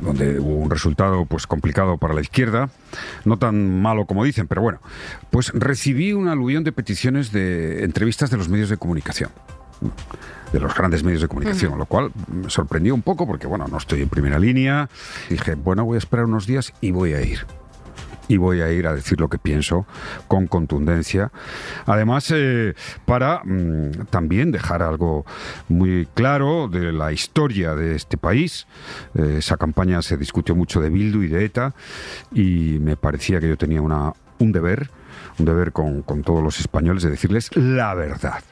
donde 0.01 0.39
hubo 0.39 0.55
un 0.55 0.69
resultado 0.71 1.25
pues 1.25 1.45
complicado 1.45 1.97
para 1.97 2.13
la 2.13 2.21
izquierda, 2.21 2.69
no 3.23 3.37
tan 3.37 3.81
malo 3.81 4.05
como 4.05 4.23
dicen, 4.23 4.47
pero 4.47 4.61
bueno, 4.61 4.79
pues 5.29 5.51
recibí 5.53 6.11
un 6.13 6.27
aluvión 6.27 6.63
de 6.63 6.71
peticiones 6.71 7.31
de 7.31 7.83
entrevistas 7.83 8.31
de 8.31 8.37
los 8.37 8.49
medios 8.49 8.69
de 8.69 8.77
comunicación 8.77 9.29
de 10.53 10.59
los 10.59 10.73
grandes 10.73 11.03
medios 11.03 11.21
de 11.21 11.27
comunicación, 11.27 11.77
lo 11.77 11.85
cual 11.85 12.11
me 12.31 12.49
sorprendió 12.49 12.95
un 12.95 13.01
poco 13.01 13.27
porque, 13.27 13.45
bueno, 13.45 13.67
no 13.67 13.77
estoy 13.77 14.01
en 14.01 14.09
primera 14.09 14.39
línea. 14.39 14.89
Dije, 15.29 15.55
bueno, 15.55 15.83
voy 15.83 15.95
a 15.95 15.97
esperar 15.97 16.25
unos 16.25 16.47
días 16.47 16.73
y 16.79 16.91
voy 16.91 17.13
a 17.13 17.21
ir 17.21 17.45
y 18.27 18.37
voy 18.37 18.61
a 18.61 18.71
ir 18.71 18.87
a 18.87 18.95
decir 18.95 19.19
lo 19.19 19.29
que 19.29 19.37
pienso 19.37 19.85
con 20.27 20.47
contundencia. 20.47 21.31
Además, 21.85 22.31
eh, 22.33 22.73
para 23.05 23.41
mm, 23.43 24.07
también 24.09 24.51
dejar 24.51 24.81
algo 24.81 25.25
muy 25.67 26.07
claro 26.13 26.67
de 26.67 26.91
la 26.91 27.11
historia 27.11 27.75
de 27.75 27.95
este 27.95 28.17
país. 28.17 28.67
Eh, 29.15 29.35
esa 29.39 29.57
campaña 29.57 30.01
se 30.01 30.17
discutió 30.17 30.55
mucho 30.55 30.81
de 30.81 30.89
Bildu 30.89 31.23
y 31.23 31.27
de 31.27 31.45
ETA 31.45 31.73
y 32.31 32.77
me 32.81 32.97
parecía 32.97 33.39
que 33.39 33.49
yo 33.49 33.57
tenía 33.57 33.81
una, 33.81 34.13
un 34.39 34.51
deber, 34.51 34.89
un 35.39 35.45
deber 35.45 35.71
con, 35.71 36.01
con 36.01 36.23
todos 36.23 36.43
los 36.43 36.59
españoles 36.59 37.03
de 37.03 37.09
decirles 37.09 37.49
la 37.55 37.93
verdad. 37.93 38.43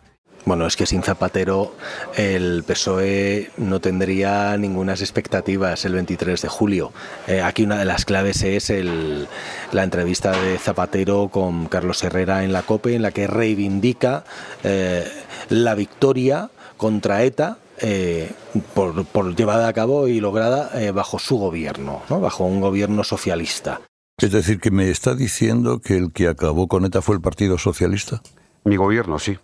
Bueno, 0.46 0.68
es 0.68 0.76
que 0.76 0.86
sin 0.86 1.04
Zapatero 1.04 1.74
el 2.18 2.64
PSOE 2.64 3.50
no 3.58 3.80
tendría 3.80 4.58
ninguna 4.58 4.94
expectativas 4.94 5.86
el 5.86 5.94
23 5.94 6.42
de 6.42 6.48
julio. 6.50 6.92
Eh, 7.28 7.42
aquí 7.42 7.64
una 7.64 7.78
de 7.78 7.86
las 7.86 8.04
claves 8.04 8.44
es 8.44 8.70
el, 8.70 9.28
la 9.72 9.84
entrevista 9.84 10.32
de 10.32 10.58
Zapatero 10.58 11.30
con 11.30 11.68
Carlos 11.68 12.04
Herrera 12.04 12.44
en 12.44 12.52
la 12.52 12.64
COPE, 12.64 12.96
en 12.96 13.02
la 13.02 13.12
que 13.12 13.28
reivindica 13.28 14.26
eh, 14.64 15.08
la 15.50 15.76
victoria 15.76 16.50
contra 16.76 17.24
ETA 17.24 17.60
eh, 17.80 18.32
por, 18.74 19.36
llevada 19.36 19.70
a 19.70 19.74
cabo 19.74 20.10
y 20.10 20.20
lograda 20.20 20.72
bajo 20.92 21.20
su 21.20 21.38
gobierno, 21.38 22.02
bajo 22.10 22.44
un 22.46 22.60
gobierno 22.60 23.04
socialista. 23.06 23.82
Es 24.18 24.32
decir, 24.32 24.60
que 24.60 24.72
me 24.72 24.90
está 24.90 25.16
diciendo 25.16 25.80
que 25.80 25.98
el 25.98 26.12
que 26.12 26.28
acabó 26.28 26.68
con 26.68 26.86
ETA 26.86 27.02
fue 27.02 27.16
el 27.16 27.22
Partido 27.22 27.58
Socialista. 27.58 28.22
Mi 28.66 28.76
gobierno, 28.76 29.20
sí. 29.20 29.38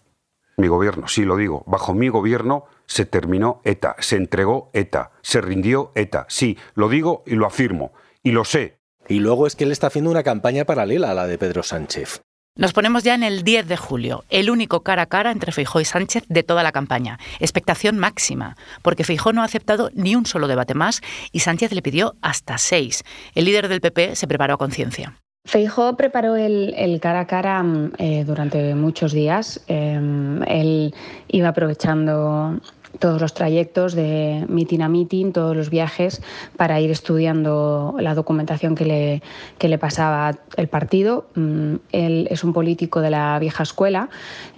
Mi 0.59 0.67
gobierno, 0.67 1.07
sí 1.07 1.23
lo 1.23 1.37
digo, 1.37 1.63
bajo 1.67 1.93
mi 1.93 2.09
gobierno 2.09 2.65
se 2.85 3.05
terminó 3.05 3.61
ETA, 3.63 3.95
se 3.99 4.17
entregó 4.17 4.69
ETA, 4.73 5.11
se 5.21 5.39
rindió 5.39 5.93
ETA. 5.95 6.25
Sí, 6.27 6.57
lo 6.75 6.89
digo 6.89 7.23
y 7.25 7.35
lo 7.35 7.45
afirmo, 7.45 7.93
y 8.23 8.31
lo 8.31 8.43
sé. 8.43 8.77
Y 9.07 9.19
luego 9.19 9.47
es 9.47 9.55
que 9.55 9.63
él 9.63 9.71
está 9.71 9.87
haciendo 9.87 10.11
una 10.11 10.21
campaña 10.21 10.65
paralela 10.65 11.11
a 11.11 11.13
la 11.13 11.27
de 11.27 11.37
Pedro 11.37 11.63
Sánchez. 11.63 12.23
Nos 12.57 12.73
ponemos 12.73 13.03
ya 13.03 13.15
en 13.15 13.23
el 13.23 13.43
10 13.43 13.69
de 13.69 13.77
julio, 13.77 14.25
el 14.29 14.49
único 14.49 14.83
cara 14.83 15.03
a 15.03 15.05
cara 15.05 15.31
entre 15.31 15.53
Feijó 15.53 15.79
y 15.79 15.85
Sánchez 15.85 16.25
de 16.27 16.43
toda 16.43 16.61
la 16.61 16.73
campaña. 16.73 17.19
Expectación 17.39 17.97
máxima, 17.97 18.57
porque 18.81 19.05
Feijó 19.05 19.31
no 19.31 19.43
ha 19.43 19.45
aceptado 19.45 19.91
ni 19.93 20.17
un 20.17 20.25
solo 20.25 20.49
debate 20.49 20.73
más 20.73 20.99
y 21.31 21.39
Sánchez 21.39 21.71
le 21.71 21.81
pidió 21.81 22.15
hasta 22.21 22.57
seis. 22.57 23.05
El 23.33 23.45
líder 23.45 23.69
del 23.69 23.79
PP 23.79 24.17
se 24.17 24.27
preparó 24.27 24.55
a 24.55 24.57
conciencia. 24.57 25.15
Feijó 25.45 25.95
preparó 25.97 26.35
el, 26.35 26.99
cara 27.01 27.21
a 27.21 27.27
cara 27.27 27.63
mm, 27.63 27.93
eh, 27.97 28.23
durante 28.25 28.75
muchos 28.75 29.13
días. 29.13 29.61
Em, 29.67 30.41
él 30.43 30.93
iba 31.27 31.49
aprovechando 31.49 32.59
todos 32.97 33.21
los 33.21 33.33
trayectos 33.33 33.93
de 33.93 34.45
meeting 34.49 34.81
a 34.81 34.89
meeting, 34.89 35.31
todos 35.31 35.55
los 35.55 35.69
viajes, 35.69 36.21
para 36.57 36.79
ir 36.81 36.89
estudiando 36.89 37.95
la 37.99 38.15
documentación 38.15 38.75
que 38.75 38.85
le, 38.85 39.21
le 39.59 39.77
pasaba 39.77 40.39
el 40.57 40.67
partido. 40.67 41.27
Mm, 41.35 41.75
él 41.91 42.27
es 42.31 42.43
un 42.43 42.53
político 42.53 43.01
de 43.01 43.11
la 43.11 43.37
vieja 43.39 43.63
escuela, 43.63 44.09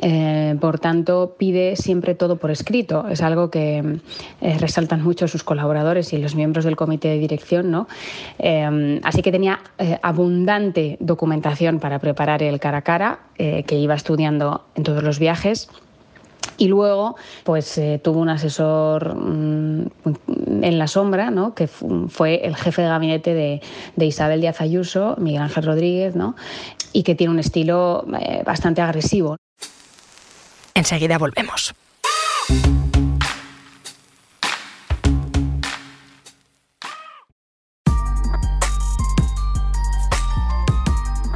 eh, 0.02 0.56
por 0.60 0.80
tanto 0.80 1.36
pide 1.38 1.76
siempre 1.76 2.16
todo 2.16 2.38
por 2.38 2.52
escrito. 2.52 3.08
Es 3.10 3.22
algo 3.22 3.52
que 3.52 4.00
eh, 4.42 4.58
resaltan 4.60 5.04
mucho 5.04 5.28
sus 5.28 5.44
colaboradores 5.44 6.14
y 6.14 6.18
los 6.18 6.36
miembros 6.36 6.66
del 6.66 6.76
comité 6.76 7.10
de 7.10 7.20
dirección. 7.20 7.72
¿no? 7.72 7.88
Eh, 8.40 9.00
así 9.04 9.22
que 9.22 9.32
tenía 9.32 9.60
abundante 10.02 10.98
documentación 11.00 11.80
para 11.80 12.00
preparar 12.00 12.44
el 12.44 12.60
cara 12.60 12.80
a 12.80 12.82
cara, 12.82 13.20
que 13.38 13.76
iba 13.76 13.96
estudiando 13.96 14.66
en 14.76 14.84
todos 14.84 15.02
los 15.02 15.18
viajes. 15.18 15.68
Y 16.58 16.68
luego, 16.68 17.16
pues 17.44 17.78
eh, 17.80 18.00
tuvo 18.04 18.20
un 18.20 18.30
asesor 18.30 19.16
mm, 19.16 19.88
en 20.62 20.78
la 20.78 20.88
sombra, 20.88 21.32
¿no? 21.32 21.56
que 21.56 21.68
fue 21.68 22.46
el 22.46 22.56
jefe 22.56 22.84
de 22.84 22.88
gabinete 22.88 23.34
de, 23.34 24.06
Isabel 24.06 24.42
Díaz 24.42 24.62
Ayuso, 24.62 25.16
Miguel 25.18 25.42
Ángel 25.42 25.66
Rodríguez, 25.66 26.16
¿no? 26.16 26.36
y 26.94 27.04
que 27.04 27.16
tiene 27.16 27.34
un 27.34 27.40
estilo 27.40 28.06
eh, 28.20 28.44
bastante 28.46 28.82
agresivo. 28.82 29.38
Enseguida 30.76 31.18
volvemos. 31.18 31.74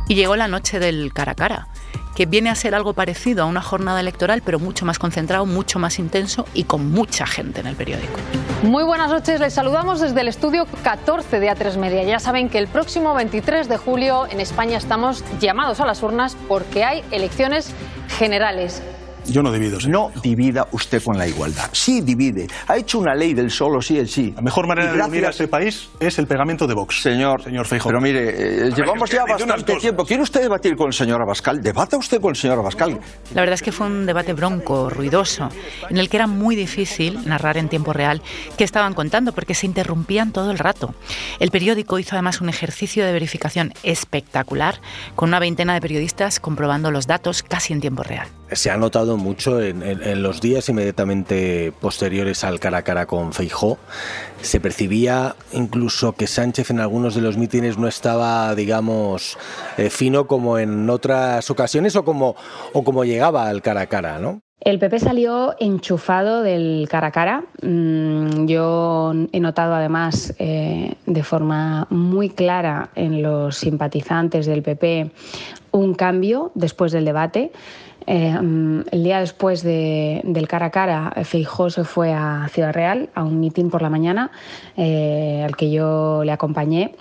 Y 0.07 0.13
llegó 0.13 0.35
la 0.35 0.47
noche 0.47 0.79
del 0.79 1.11
cara 1.13 1.31
a 1.31 1.35
cara 1.35 1.67
que 2.15 2.25
viene 2.25 2.49
a 2.49 2.55
ser 2.55 2.73
algo 2.73 2.93
parecido 2.93 3.43
a 3.43 3.45
una 3.45 3.61
jornada 3.61 3.99
electoral, 3.99 4.41
pero 4.43 4.57
mucho 4.57 4.85
más 4.85 4.97
concentrado, 4.97 5.45
mucho 5.45 5.77
más 5.77 5.99
intenso 5.99 6.45
y 6.53 6.63
con 6.63 6.89
mucha 6.91 7.27
gente 7.27 7.59
en 7.59 7.67
el 7.67 7.75
periódico. 7.75 8.13
Muy 8.63 8.83
buenas 8.83 9.09
noches, 9.09 9.39
les 9.39 9.53
saludamos 9.53 9.99
desde 9.99 10.21
el 10.21 10.29
estudio 10.29 10.65
14 10.83 11.39
de 11.39 11.51
A3 11.51 11.77
Media. 11.77 12.03
Ya 12.03 12.19
saben 12.19 12.49
que 12.49 12.57
el 12.57 12.67
próximo 12.67 13.13
23 13.13 13.67
de 13.67 13.77
julio 13.77 14.25
en 14.29 14.39
España 14.39 14.77
estamos 14.77 15.23
llamados 15.39 15.81
a 15.81 15.85
las 15.85 16.01
urnas 16.01 16.37
porque 16.47 16.83
hay 16.83 17.03
elecciones 17.11 17.71
generales. 18.17 18.81
Yo 19.27 19.41
no 19.41 19.51
divido. 19.51 19.77
No 19.87 20.11
divida 20.21 20.67
usted 20.71 21.01
con 21.03 21.17
la 21.17 21.27
igualdad. 21.27 21.69
Sí 21.71 22.01
divide. 22.01 22.47
Ha 22.67 22.77
hecho 22.77 22.99
una 22.99 23.13
ley 23.15 23.33
del 23.33 23.49
solo 23.49 23.81
sí 23.81 23.97
el 23.97 24.07
sí. 24.07 24.33
La 24.35 24.41
mejor 24.41 24.67
manera 24.67 24.93
de 24.93 25.01
unir 25.01 25.25
a 25.25 25.29
este 25.29 25.47
país 25.47 25.89
es 25.99 26.19
el 26.19 26.27
pegamento 26.27 26.67
de 26.67 26.73
Vox. 26.73 27.01
Señor, 27.01 27.43
señor 27.43 27.65
Feijóo. 27.65 27.91
Pero 27.91 28.01
mire, 28.01 28.67
eh, 28.67 28.71
llevamos 28.75 29.09
ya 29.09 29.25
bastante 29.25 29.75
tiempo. 29.75 30.05
¿Quiere 30.05 30.23
usted 30.23 30.41
debatir 30.41 30.75
con 30.75 30.87
el 30.87 30.93
señor 30.93 31.21
Abascal? 31.21 31.61
Debata 31.61 31.97
usted 31.97 32.21
con 32.21 32.31
el 32.31 32.35
señor 32.35 32.59
Abascal. 32.59 32.99
La 33.33 33.41
verdad 33.41 33.55
es 33.55 33.61
que 33.61 33.71
fue 33.71 33.87
un 33.87 34.05
debate 34.05 34.33
bronco, 34.33 34.89
ruidoso, 34.89 35.49
en 35.89 35.97
el 35.97 36.09
que 36.09 36.17
era 36.17 36.27
muy 36.27 36.55
difícil 36.55 37.19
narrar 37.25 37.57
en 37.57 37.69
tiempo 37.69 37.93
real 37.93 38.21
qué 38.57 38.63
estaban 38.63 38.93
contando 38.93 39.33
porque 39.33 39.53
se 39.53 39.65
interrumpían 39.65 40.31
todo 40.31 40.51
el 40.51 40.59
rato. 40.59 40.93
El 41.39 41.51
periódico 41.51 41.99
hizo 41.99 42.15
además 42.15 42.41
un 42.41 42.49
ejercicio 42.49 43.05
de 43.05 43.11
verificación 43.11 43.73
espectacular 43.83 44.79
con 45.15 45.29
una 45.29 45.39
veintena 45.39 45.73
de 45.73 45.81
periodistas 45.81 46.39
comprobando 46.39 46.91
los 46.91 47.07
datos 47.07 47.43
casi 47.43 47.73
en 47.73 47.81
tiempo 47.81 48.03
real 48.03 48.27
se 48.51 48.69
ha 48.69 48.77
notado 48.77 49.14
mucho 49.17 49.61
en, 49.61 50.21
los 50.21 50.41
días 50.41 50.69
inmediatamente 50.69 51.71
posteriores 51.79 52.43
al 52.43 52.59
cara 52.59 52.79
a 52.79 52.81
cara 52.83 53.05
con 53.05 53.33
Feijó. 53.33 53.77
Se 54.41 54.59
percibía 54.59 55.35
incluso 55.51 56.13
que 56.13 56.27
Sánchez 56.27 56.71
en 56.71 56.79
algunos 56.79 57.15
de 57.15 57.21
los 57.21 57.37
mítines 57.37 57.77
no 57.77 57.87
estaba, 57.87 58.53
digamos, 58.55 59.37
eh, 59.77 59.89
fino 59.89 60.27
como 60.27 60.59
en 60.59 60.89
otras 60.89 61.49
ocasiones 61.49 61.95
o 61.95 62.05
como, 62.05 62.35
o 62.73 62.83
como 62.83 63.05
llegaba 63.05 63.47
al 63.47 63.61
cara 63.61 63.81
a 63.81 63.87
cara, 63.87 64.19
¿no? 64.19 64.41
El 64.61 64.79
PP 64.79 64.99
salió 64.99 65.53
enchufado 65.59 66.41
del 66.41 66.87
cara 66.89 67.07
a 67.07 67.11
cara. 67.11 67.43
Mm, 67.61 68.47
yo 68.47 69.13
he 69.31 69.39
notado 69.39 69.75
además 69.75 70.33
eh, 70.39 70.95
de 71.05 71.23
forma 71.23 71.87
muy 71.89 72.29
clara 72.29 72.89
en 72.95 73.21
los 73.21 73.57
simpatizantes 73.57 74.45
del 74.45 74.63
PP 74.63 75.11
un 75.71 75.93
cambio 75.93 76.51
después 76.55 76.91
del 76.93 77.05
debate. 77.05 77.51
Eh, 78.07 78.37
el 78.91 79.03
día 79.03 79.19
después 79.19 79.63
del 79.63 80.47
cara 80.47 80.67
a 80.67 80.71
cara, 80.71 81.13
Feijó 81.23 81.69
se 81.69 81.83
fue 81.83 82.13
a 82.13 82.47
Ciudad 82.51 82.73
Real 82.73 83.09
a 83.15 83.23
un 83.23 83.39
mitin 83.39 83.69
por 83.69 83.81
la 83.81 83.89
mañana 83.89 84.31
eh, 84.77 85.43
al 85.43 85.55
que 85.55 85.71
yo 85.71 86.23
le 86.23 86.31
acompañé 86.31 86.95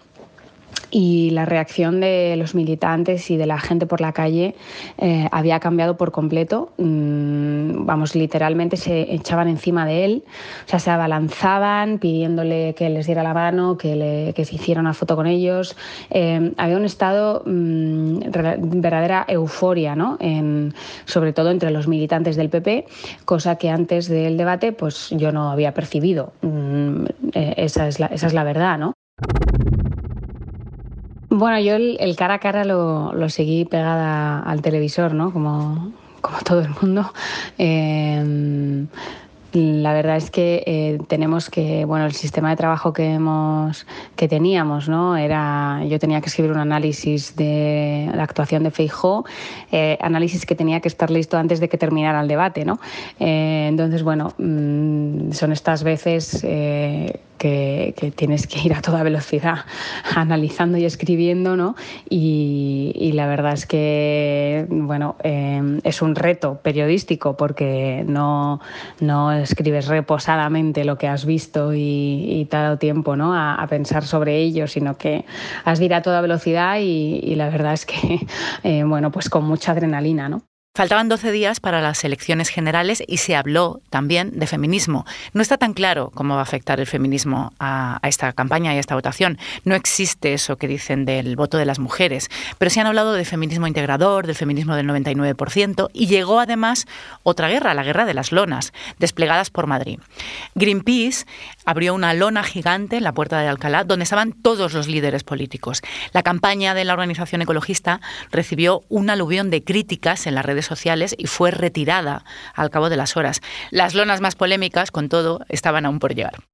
y 0.94 1.30
la 1.30 1.44
reacción 1.44 2.00
de 2.00 2.36
los 2.36 2.54
militantes 2.54 3.28
y 3.28 3.36
de 3.36 3.46
la 3.46 3.58
gente 3.58 3.84
por 3.84 4.00
la 4.00 4.12
calle 4.12 4.54
eh, 4.96 5.28
había 5.32 5.58
cambiado 5.58 5.96
por 5.96 6.12
completo. 6.12 6.70
Mm, 6.78 7.84
vamos, 7.84 8.14
literalmente 8.14 8.76
se 8.76 9.12
echaban 9.12 9.48
encima 9.48 9.86
de 9.86 10.04
él, 10.04 10.22
o 10.64 10.68
sea, 10.68 10.78
se 10.78 10.92
abalanzaban 10.92 11.98
pidiéndole 11.98 12.76
que 12.76 12.88
les 12.90 13.06
diera 13.06 13.24
la 13.24 13.34
mano, 13.34 13.76
que, 13.76 14.32
se 14.36 14.54
hiciera 14.54 14.80
una 14.80 14.94
foto 14.94 15.16
con 15.16 15.26
ellos. 15.26 15.76
Eh, 16.10 16.52
había 16.56 16.76
un 16.76 16.84
estado, 16.84 17.42
mm, 17.44 18.20
verdadera 18.80 19.24
euforia, 19.26 19.96
¿no? 19.96 20.16
En, 20.20 20.74
sobre 21.06 21.32
todo 21.32 21.50
entre 21.50 21.72
los 21.72 21.88
militantes 21.88 22.36
del 22.36 22.50
PP, 22.50 22.86
cosa 23.24 23.56
que 23.56 23.68
antes 23.68 24.06
del 24.06 24.36
debate 24.36 24.70
pues 24.70 25.10
yo 25.10 25.32
no 25.32 25.50
había 25.50 25.74
percibido. 25.74 26.32
Mm, 26.42 27.06
eh, 27.32 27.54
esa 27.56 27.88
es 27.88 27.98
la 28.32 28.44
verdad, 28.44 28.78
¿no? 28.78 28.93
Bueno, 31.36 31.58
yo 31.58 31.74
el, 31.74 32.14
cara 32.14 32.34
a 32.34 32.38
cara 32.38 32.64
lo, 32.64 33.12
lo, 33.12 33.28
seguí 33.28 33.64
pegada 33.64 34.38
al 34.38 34.62
televisor, 34.62 35.14
¿no? 35.14 35.32
Como, 35.32 35.92
como 36.20 36.38
todo 36.44 36.60
el 36.60 36.68
mundo. 36.80 37.12
Eh, 37.58 38.86
la 39.54 39.92
verdad 39.92 40.16
es 40.16 40.30
que 40.30 40.64
eh, 40.66 40.98
tenemos 41.06 41.48
que, 41.48 41.84
bueno, 41.84 42.06
el 42.06 42.12
sistema 42.12 42.50
de 42.50 42.56
trabajo 42.56 42.92
que 42.92 43.14
hemos, 43.14 43.86
que 44.16 44.26
teníamos, 44.26 44.88
¿no? 44.88 45.16
Era, 45.16 45.80
yo 45.86 45.98
tenía 45.98 46.20
que 46.20 46.26
escribir 46.26 46.50
un 46.50 46.58
análisis 46.58 47.36
de 47.36 48.10
la 48.14 48.24
actuación 48.24 48.64
de 48.64 48.72
Feijó, 48.72 49.24
eh, 49.70 49.96
análisis 50.00 50.44
que 50.44 50.56
tenía 50.56 50.80
que 50.80 50.88
estar 50.88 51.10
listo 51.10 51.36
antes 51.36 51.60
de 51.60 51.68
que 51.68 51.78
terminara 51.78 52.20
el 52.20 52.28
debate, 52.28 52.64
¿no? 52.64 52.80
Eh, 53.20 53.66
entonces, 53.68 54.02
bueno, 54.02 54.34
mm, 54.38 55.30
son 55.30 55.52
estas 55.52 55.84
veces 55.84 56.44
que, 57.44 58.12
tienes 58.16 58.46
que 58.46 58.60
ir 58.60 58.74
a 58.74 58.80
toda 58.80 59.02
velocidad 59.02 59.66
analizando 60.14 60.78
y 60.78 60.84
escribiendo, 60.84 61.56
¿no? 61.56 61.76
Y, 62.08 63.12
la 63.14 63.26
verdad 63.28 63.52
es 63.52 63.66
que, 63.66 64.66
bueno, 64.68 65.16
es 65.22 66.02
un 66.02 66.16
reto 66.16 66.58
periodístico 66.62 67.36
porque 67.36 68.04
no, 68.08 68.60
no 68.98 69.30
escribes 69.30 69.86
reposadamente 69.86 70.84
lo 70.84 70.98
que 70.98 71.06
has 71.06 71.24
visto 71.24 71.72
y, 71.74 72.48
te 72.50 72.56
ha 72.56 72.62
dado 72.62 72.78
tiempo 72.78 73.14
¿no? 73.14 73.34
a, 73.34 73.64
pensar 73.68 74.04
sobre 74.04 74.38
ello, 74.38 74.66
sino 74.66 74.96
que 74.96 75.24
has 75.64 75.78
de 75.78 75.84
ir 75.84 75.94
a 75.94 76.02
toda 76.02 76.20
velocidad 76.20 76.78
y, 76.80 77.34
la 77.36 77.50
verdad 77.50 77.74
es 77.74 77.86
que, 77.86 78.26
eh, 78.64 78.84
bueno, 78.84 79.12
pues 79.12 79.28
con 79.28 79.44
mucha 79.44 79.72
adrenalina, 79.72 80.28
¿no? 80.28 80.42
Faltaban 80.76 81.08
12 81.08 81.30
días 81.30 81.60
para 81.60 81.80
las 81.80 82.02
elecciones 82.02 82.48
generales 82.48 83.00
y 83.06 83.18
se 83.18 83.36
habló 83.36 83.80
también 83.90 84.36
de 84.40 84.48
feminismo. 84.48 85.06
No 85.32 85.40
está 85.40 85.56
tan 85.56 85.72
claro 85.72 86.10
cómo 86.12 86.34
va 86.34 86.40
a 86.40 86.42
afectar 86.42 86.80
el 86.80 86.88
feminismo 86.88 87.52
a, 87.60 88.00
esta 88.02 88.32
campaña 88.32 88.74
y 88.74 88.78
a 88.78 88.80
esta 88.80 88.96
votación. 88.96 89.38
No 89.62 89.76
existe 89.76 90.32
eso 90.32 90.56
que 90.56 90.66
dicen 90.66 91.04
del 91.04 91.36
voto 91.36 91.58
de 91.58 91.64
las 91.64 91.78
mujeres, 91.78 92.28
pero 92.58 92.70
se 92.72 92.80
han 92.80 92.88
hablado 92.88 93.12
de 93.12 93.24
feminismo 93.24 93.68
integrador, 93.68 94.26
del 94.26 94.34
feminismo 94.34 94.74
del 94.74 94.88
99%, 94.88 95.90
y 95.92 96.08
llegó 96.08 96.40
además 96.40 96.86
otra 97.22 97.46
guerra, 97.46 97.72
la 97.74 97.84
guerra 97.84 98.04
de 98.04 98.14
las 98.14 98.32
lonas, 98.32 98.72
desplegadas 98.98 99.50
por 99.50 99.68
Madrid. 99.68 100.00
Greenpeace 100.56 101.24
abrió 101.64 101.94
una 101.94 102.14
lona 102.14 102.42
gigante 102.42 102.96
en 102.96 103.04
la 103.04 103.12
puerta 103.14 103.40
de 103.40 103.48
Alcalá, 103.48 103.84
donde 103.84 104.04
estaban 104.04 104.32
todos 104.32 104.72
los 104.72 104.88
líderes 104.88 105.24
políticos. 105.24 105.82
La 106.12 106.22
campaña 106.22 106.74
de 106.74 106.84
la 106.84 106.92
organización 106.92 107.42
ecologista 107.42 108.00
recibió 108.30 108.82
un 108.88 109.10
aluvión 109.10 109.50
de 109.50 109.64
críticas 109.64 110.26
en 110.26 110.34
las 110.34 110.44
redes 110.44 110.66
sociales 110.66 111.14
y 111.18 111.26
fue 111.26 111.50
retirada 111.50 112.24
al 112.54 112.70
cabo 112.70 112.90
de 112.90 112.96
las 112.96 113.16
horas. 113.16 113.40
Las 113.70 113.94
lonas 113.94 114.20
más 114.20 114.36
polémicas, 114.36 114.90
con 114.90 115.08
todo, 115.08 115.40
estaban 115.48 115.86
aún 115.86 115.98
por 115.98 116.14
llegar. 116.14 116.44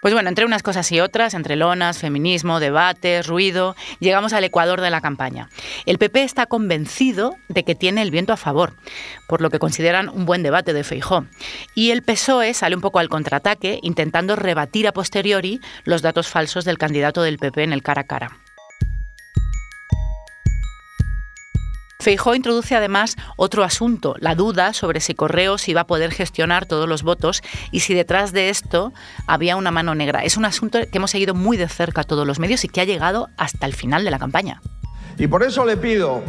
Pues 0.00 0.14
bueno, 0.14 0.30
entre 0.30 0.46
unas 0.46 0.62
cosas 0.62 0.90
y 0.92 1.00
otras, 1.00 1.34
entre 1.34 1.56
lonas, 1.56 1.98
feminismo, 1.98 2.58
debates, 2.58 3.26
ruido, 3.26 3.76
llegamos 3.98 4.32
al 4.32 4.44
ecuador 4.44 4.80
de 4.80 4.88
la 4.88 5.02
campaña. 5.02 5.50
El 5.84 5.98
PP 5.98 6.22
está 6.22 6.46
convencido 6.46 7.36
de 7.48 7.64
que 7.64 7.74
tiene 7.74 8.00
el 8.00 8.10
viento 8.10 8.32
a 8.32 8.38
favor, 8.38 8.72
por 9.28 9.42
lo 9.42 9.50
que 9.50 9.58
consideran 9.58 10.08
un 10.08 10.24
buen 10.24 10.42
debate 10.42 10.72
de 10.72 10.84
Feijó. 10.84 11.26
Y 11.74 11.90
el 11.90 12.02
PSOE 12.02 12.54
sale 12.54 12.76
un 12.76 12.80
poco 12.80 12.98
al 12.98 13.10
contraataque, 13.10 13.78
intentando 13.82 14.36
rebatir 14.36 14.88
a 14.88 14.92
posteriori 14.92 15.60
los 15.84 16.00
datos 16.00 16.28
falsos 16.28 16.64
del 16.64 16.78
candidato 16.78 17.20
del 17.20 17.38
PP 17.38 17.62
en 17.64 17.74
el 17.74 17.82
cara 17.82 18.00
a 18.00 18.06
cara. 18.06 18.38
Feijó 22.00 22.34
introduce 22.34 22.74
además 22.74 23.16
otro 23.36 23.62
asunto, 23.62 24.16
la 24.20 24.34
duda 24.34 24.72
sobre 24.72 25.00
si 25.00 25.14
Correos 25.14 25.68
iba 25.68 25.82
a 25.82 25.86
poder 25.86 26.12
gestionar 26.12 26.64
todos 26.64 26.88
los 26.88 27.02
votos 27.02 27.42
y 27.72 27.80
si 27.80 27.92
detrás 27.92 28.32
de 28.32 28.48
esto 28.48 28.94
había 29.26 29.56
una 29.56 29.70
mano 29.70 29.94
negra. 29.94 30.24
Es 30.24 30.38
un 30.38 30.46
asunto 30.46 30.78
que 30.78 30.96
hemos 30.96 31.10
seguido 31.10 31.34
muy 31.34 31.58
de 31.58 31.68
cerca 31.68 32.02
todos 32.02 32.26
los 32.26 32.38
medios 32.38 32.64
y 32.64 32.68
que 32.68 32.80
ha 32.80 32.84
llegado 32.84 33.28
hasta 33.36 33.66
el 33.66 33.74
final 33.74 34.02
de 34.02 34.10
la 34.10 34.18
campaña. 34.18 34.62
Y 35.18 35.26
por 35.26 35.42
eso 35.42 35.66
le 35.66 35.76
pido 35.76 36.22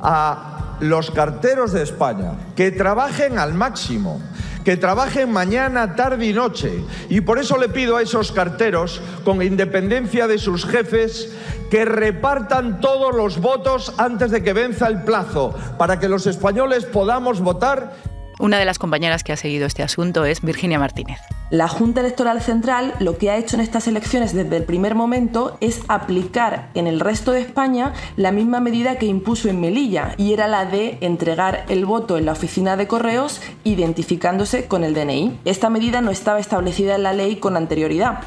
a 0.00 0.76
los 0.80 1.12
carteros 1.12 1.72
de 1.72 1.84
España 1.84 2.32
que 2.56 2.72
trabajen 2.72 3.38
al 3.38 3.54
máximo 3.54 4.20
que 4.64 4.76
trabajen 4.76 5.32
mañana, 5.32 5.96
tarde 5.96 6.26
y 6.26 6.32
noche. 6.32 6.84
Y 7.08 7.20
por 7.20 7.38
eso 7.38 7.58
le 7.58 7.68
pido 7.68 7.96
a 7.96 8.02
esos 8.02 8.32
carteros, 8.32 9.02
con 9.24 9.42
independencia 9.42 10.26
de 10.26 10.38
sus 10.38 10.64
jefes, 10.64 11.32
que 11.72 11.86
repartan 11.86 12.82
todos 12.82 13.14
los 13.14 13.40
votos 13.40 13.94
antes 13.96 14.30
de 14.30 14.42
que 14.42 14.52
venza 14.52 14.88
el 14.88 15.04
plazo, 15.04 15.54
para 15.78 15.98
que 15.98 16.06
los 16.06 16.26
españoles 16.26 16.84
podamos 16.84 17.40
votar. 17.40 17.94
Una 18.38 18.58
de 18.58 18.66
las 18.66 18.78
compañeras 18.78 19.24
que 19.24 19.32
ha 19.32 19.38
seguido 19.38 19.64
este 19.64 19.82
asunto 19.82 20.26
es 20.26 20.42
Virginia 20.42 20.78
Martínez. 20.78 21.18
La 21.52 21.68
Junta 21.68 22.00
Electoral 22.00 22.40
Central 22.40 22.94
lo 22.98 23.18
que 23.18 23.30
ha 23.30 23.36
hecho 23.36 23.56
en 23.56 23.60
estas 23.60 23.86
elecciones 23.86 24.32
desde 24.32 24.56
el 24.56 24.64
primer 24.64 24.94
momento 24.94 25.58
es 25.60 25.82
aplicar 25.88 26.70
en 26.72 26.86
el 26.86 26.98
resto 26.98 27.32
de 27.32 27.42
España 27.42 27.92
la 28.16 28.32
misma 28.32 28.58
medida 28.60 28.96
que 28.96 29.04
impuso 29.04 29.50
en 29.50 29.60
Melilla 29.60 30.14
y 30.16 30.32
era 30.32 30.48
la 30.48 30.64
de 30.64 30.96
entregar 31.02 31.66
el 31.68 31.84
voto 31.84 32.16
en 32.16 32.24
la 32.24 32.32
oficina 32.32 32.78
de 32.78 32.86
correos 32.86 33.42
identificándose 33.64 34.64
con 34.64 34.82
el 34.82 34.94
DNI. 34.94 35.40
Esta 35.44 35.68
medida 35.68 36.00
no 36.00 36.10
estaba 36.10 36.40
establecida 36.40 36.94
en 36.94 37.02
la 37.02 37.12
ley 37.12 37.36
con 37.36 37.58
anterioridad 37.58 38.20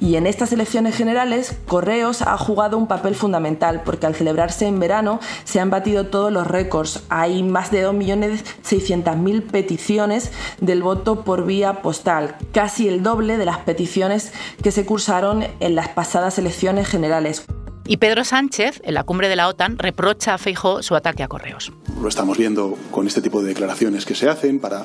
y 0.00 0.16
en 0.16 0.26
estas 0.26 0.52
elecciones 0.52 0.96
generales 0.96 1.58
Correos 1.66 2.22
ha 2.22 2.38
jugado 2.38 2.78
un 2.78 2.86
papel 2.86 3.14
fundamental 3.14 3.82
porque 3.84 4.06
al 4.06 4.14
celebrarse 4.14 4.66
en 4.66 4.80
verano 4.80 5.20
se 5.44 5.60
han 5.60 5.68
batido 5.68 6.06
todos 6.06 6.32
los 6.32 6.46
récords. 6.46 7.02
Hay 7.10 7.42
más 7.42 7.70
de 7.70 7.86
2.600.000 7.86 9.42
peticiones 9.42 10.32
del 10.62 10.82
voto 10.82 11.22
por 11.24 11.44
vía 11.44 11.82
postal, 11.82 12.36
el 12.78 13.02
doble 13.02 13.36
de 13.36 13.44
las 13.44 13.58
peticiones 13.58 14.32
que 14.62 14.70
se 14.70 14.84
cursaron 14.84 15.44
en 15.60 15.74
las 15.74 15.88
pasadas 15.88 16.38
elecciones 16.38 16.88
generales. 16.88 17.44
Y 17.86 17.96
Pedro 17.96 18.24
Sánchez, 18.24 18.80
en 18.84 18.94
la 18.94 19.02
cumbre 19.02 19.28
de 19.28 19.34
la 19.34 19.48
OTAN, 19.48 19.76
reprocha 19.76 20.34
a 20.34 20.38
Feijó 20.38 20.82
su 20.82 20.94
ataque 20.94 21.24
a 21.24 21.28
correos. 21.28 21.72
Lo 22.00 22.08
estamos 22.08 22.38
viendo 22.38 22.78
con 22.92 23.06
este 23.08 23.20
tipo 23.20 23.42
de 23.42 23.48
declaraciones 23.48 24.06
que 24.06 24.14
se 24.14 24.28
hacen 24.28 24.60
para 24.60 24.84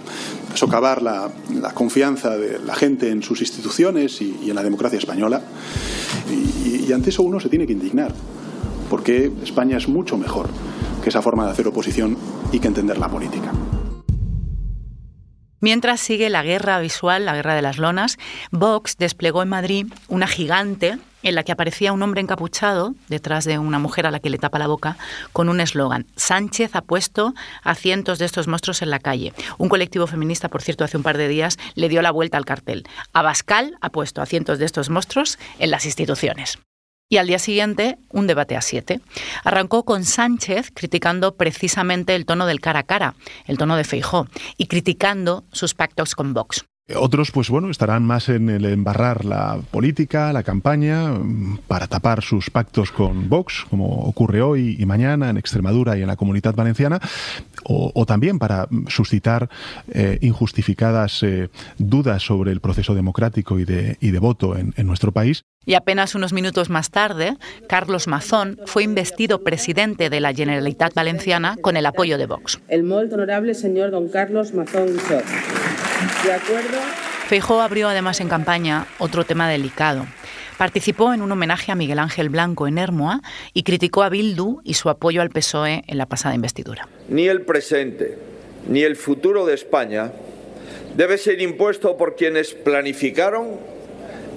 socavar 0.55 1.03
la, 1.03 1.29
confianza 1.75 2.35
de 2.35 2.57
la 2.59 2.73
gente 2.73 3.11
en 3.11 3.21
sus 3.21 3.41
instituciones 3.41 4.21
y, 4.21 4.49
en 4.49 4.55
la 4.55 4.63
democracia 4.63 4.97
española. 4.97 5.41
Y, 6.31 6.85
y 6.87 6.93
ante 6.93 7.11
eso 7.11 7.21
uno 7.21 7.39
se 7.39 7.49
tiene 7.49 7.67
que 7.67 7.73
indignar, 7.73 8.11
porque 8.89 9.31
España 9.43 9.77
es 9.77 9.87
mucho 9.87 10.17
mejor 10.17 10.49
que 11.03 11.09
esa 11.09 11.21
forma 11.21 11.45
de 11.45 11.51
hacer 11.51 11.67
oposición 11.67 12.17
y 12.51 12.59
que 12.59 12.67
entender 12.67 12.97
la 12.97 13.09
política. 13.09 13.51
Mientras 15.65 15.99
sigue 15.99 16.29
la 16.29 16.43
guerra 16.43 16.79
visual, 16.79 17.25
la 17.25 17.33
guerra 17.33 17.55
de 17.55 17.63
las 17.63 17.79
lonas, 17.79 18.19
Vox 18.51 18.97
desplegó 18.99 19.41
en 19.41 19.49
Madrid 19.49 19.87
una 20.07 20.27
gigante 20.27 20.99
en 21.23 21.33
la 21.33 21.41
que 21.41 21.51
aparecía 21.51 21.91
un 21.91 22.03
hombre 22.03 22.21
encapuchado 22.21 22.93
detrás 23.07 23.45
de 23.45 23.57
una 23.57 23.79
mujer 23.79 24.05
a 24.05 24.11
la 24.11 24.19
que 24.19 24.29
le 24.29 24.37
tapa 24.37 24.59
la 24.59 24.67
boca 24.67 24.95
con 25.33 25.49
un 25.49 25.59
eslogan. 25.59 26.05
Sánchez 26.15 26.75
ha 26.75 26.83
puesto 26.83 27.33
a 27.63 27.73
cientos 27.73 28.19
de 28.19 28.25
estos 28.25 28.47
monstruos 28.47 28.83
en 28.83 28.91
la 28.91 28.99
calle. 28.99 29.33
Un 29.57 29.67
colectivo 29.67 30.05
feminista, 30.05 30.49
por 30.49 30.61
cierto, 30.61 30.83
hace 30.83 30.97
un 30.97 31.03
par 31.03 31.17
de 31.17 31.27
días 31.27 31.57
le 31.73 31.89
dio 31.89 32.03
la 32.03 32.11
vuelta 32.11 32.37
al 32.37 32.45
cartel. 32.45 32.83
Abascal 33.11 33.75
ha 33.81 33.89
puesto 33.89 34.21
a 34.21 34.27
cientos 34.27 34.59
de 34.59 34.65
estos 34.65 34.91
monstruos 34.91 35.39
en 35.57 35.71
las 35.71 35.87
instituciones. 35.87 36.59
Y 37.07 37.17
al 37.17 37.27
día 37.27 37.37
siguiente, 37.37 37.97
un 38.09 38.25
debate 38.25 38.55
a 38.55 38.61
siete. 38.61 38.99
Arrancó 39.43 39.85
con 39.85 40.05
Sánchez 40.05 40.71
criticando 40.73 41.35
precisamente 41.35 42.15
el 42.15 42.25
tono 42.25 42.47
del 42.47 42.61
cara 42.61 42.79
a 42.79 42.83
cara, 42.83 43.15
el 43.45 43.59
tono 43.59 43.75
de 43.75 43.83
Feijó, 43.83 44.27
y 44.57 44.65
criticando 44.65 45.45
sus 45.51 45.75
pactos 45.75 46.15
con 46.15 46.33
Vox. 46.33 46.65
Otros, 46.93 47.31
pues 47.31 47.49
bueno, 47.49 47.71
estarán 47.71 48.03
más 48.03 48.29
en 48.29 48.47
el 48.47 48.63
embarrar 48.65 49.25
la 49.25 49.59
política, 49.71 50.31
la 50.31 50.43
campaña, 50.43 51.13
mm, 51.13 51.61
para 51.67 51.87
tapar 51.87 52.21
sus 52.21 52.51
pactos 52.51 52.91
con 52.91 53.27
Vox, 53.27 53.65
como 53.71 54.03
ocurre 54.03 54.43
hoy 54.43 54.75
y 54.77 54.85
mañana 54.85 55.31
en 55.31 55.37
Extremadura 55.37 55.97
y 55.97 56.03
en 56.03 56.07
la 56.07 56.15
comunidad 56.15 56.53
valenciana, 56.53 56.99
o, 57.63 58.05
también 58.05 58.37
para 58.37 58.67
suscitar 58.87 59.49
eh, 59.91 60.19
injustificadas 60.21 61.23
eh, 61.23 61.49
dudas 61.79 62.21
sobre 62.21 62.51
el 62.51 62.59
proceso 62.59 62.93
democrático 62.93 63.57
y 63.57 63.65
de, 63.65 63.97
y 63.99 64.11
de 64.11 64.19
voto 64.19 64.55
en, 64.55 64.75
en 64.77 64.85
nuestro 64.85 65.11
país. 65.11 65.43
Y 65.65 65.73
apenas 65.73 66.13
unos 66.13 66.33
minutos 66.33 66.69
más 66.69 66.91
tarde, 66.91 67.35
Carlos 67.67 68.07
Mazón 68.07 68.59
fue 68.67 68.83
investido 68.83 69.43
presidente 69.43 70.11
de 70.11 70.19
la 70.19 70.33
Generalitat 70.33 70.93
Valenciana 70.93 71.57
con 71.59 71.77
el 71.77 71.87
apoyo 71.87 72.19
de 72.19 72.27
Vox. 72.27 72.59
El 72.67 72.83
muy 72.83 73.11
honorable 73.11 73.55
señor 73.55 73.89
don 73.89 74.07
Carlos 74.09 74.53
Mazón 74.53 74.89
De 76.23 76.33
acuerdo. 76.33 76.77
Feijó 77.27 77.61
abrió 77.61 77.89
además 77.89 78.21
en 78.21 78.29
campaña 78.29 78.87
otro 78.99 79.25
tema 79.25 79.49
delicado. 79.49 80.05
Participó 80.57 81.13
en 81.13 81.21
un 81.21 81.31
homenaje 81.31 81.71
a 81.71 81.75
Miguel 81.75 81.99
Ángel 81.99 82.29
Blanco 82.29 82.67
en 82.67 82.77
Hermoa 82.77 83.21
y 83.53 83.63
criticó 83.63 84.03
a 84.03 84.09
Bildu 84.09 84.61
y 84.63 84.75
su 84.75 84.89
apoyo 84.89 85.21
al 85.21 85.29
PSOE 85.29 85.83
en 85.87 85.97
la 85.97 86.05
pasada 86.05 86.35
investidura. 86.35 86.87
Ni 87.09 87.27
el 87.27 87.41
presente 87.41 88.17
ni 88.67 88.81
el 88.81 88.95
futuro 88.95 89.45
de 89.45 89.53
España 89.53 90.11
debe 90.95 91.17
ser 91.17 91.41
impuesto 91.41 91.97
por 91.97 92.15
quienes 92.15 92.53
planificaron, 92.53 93.59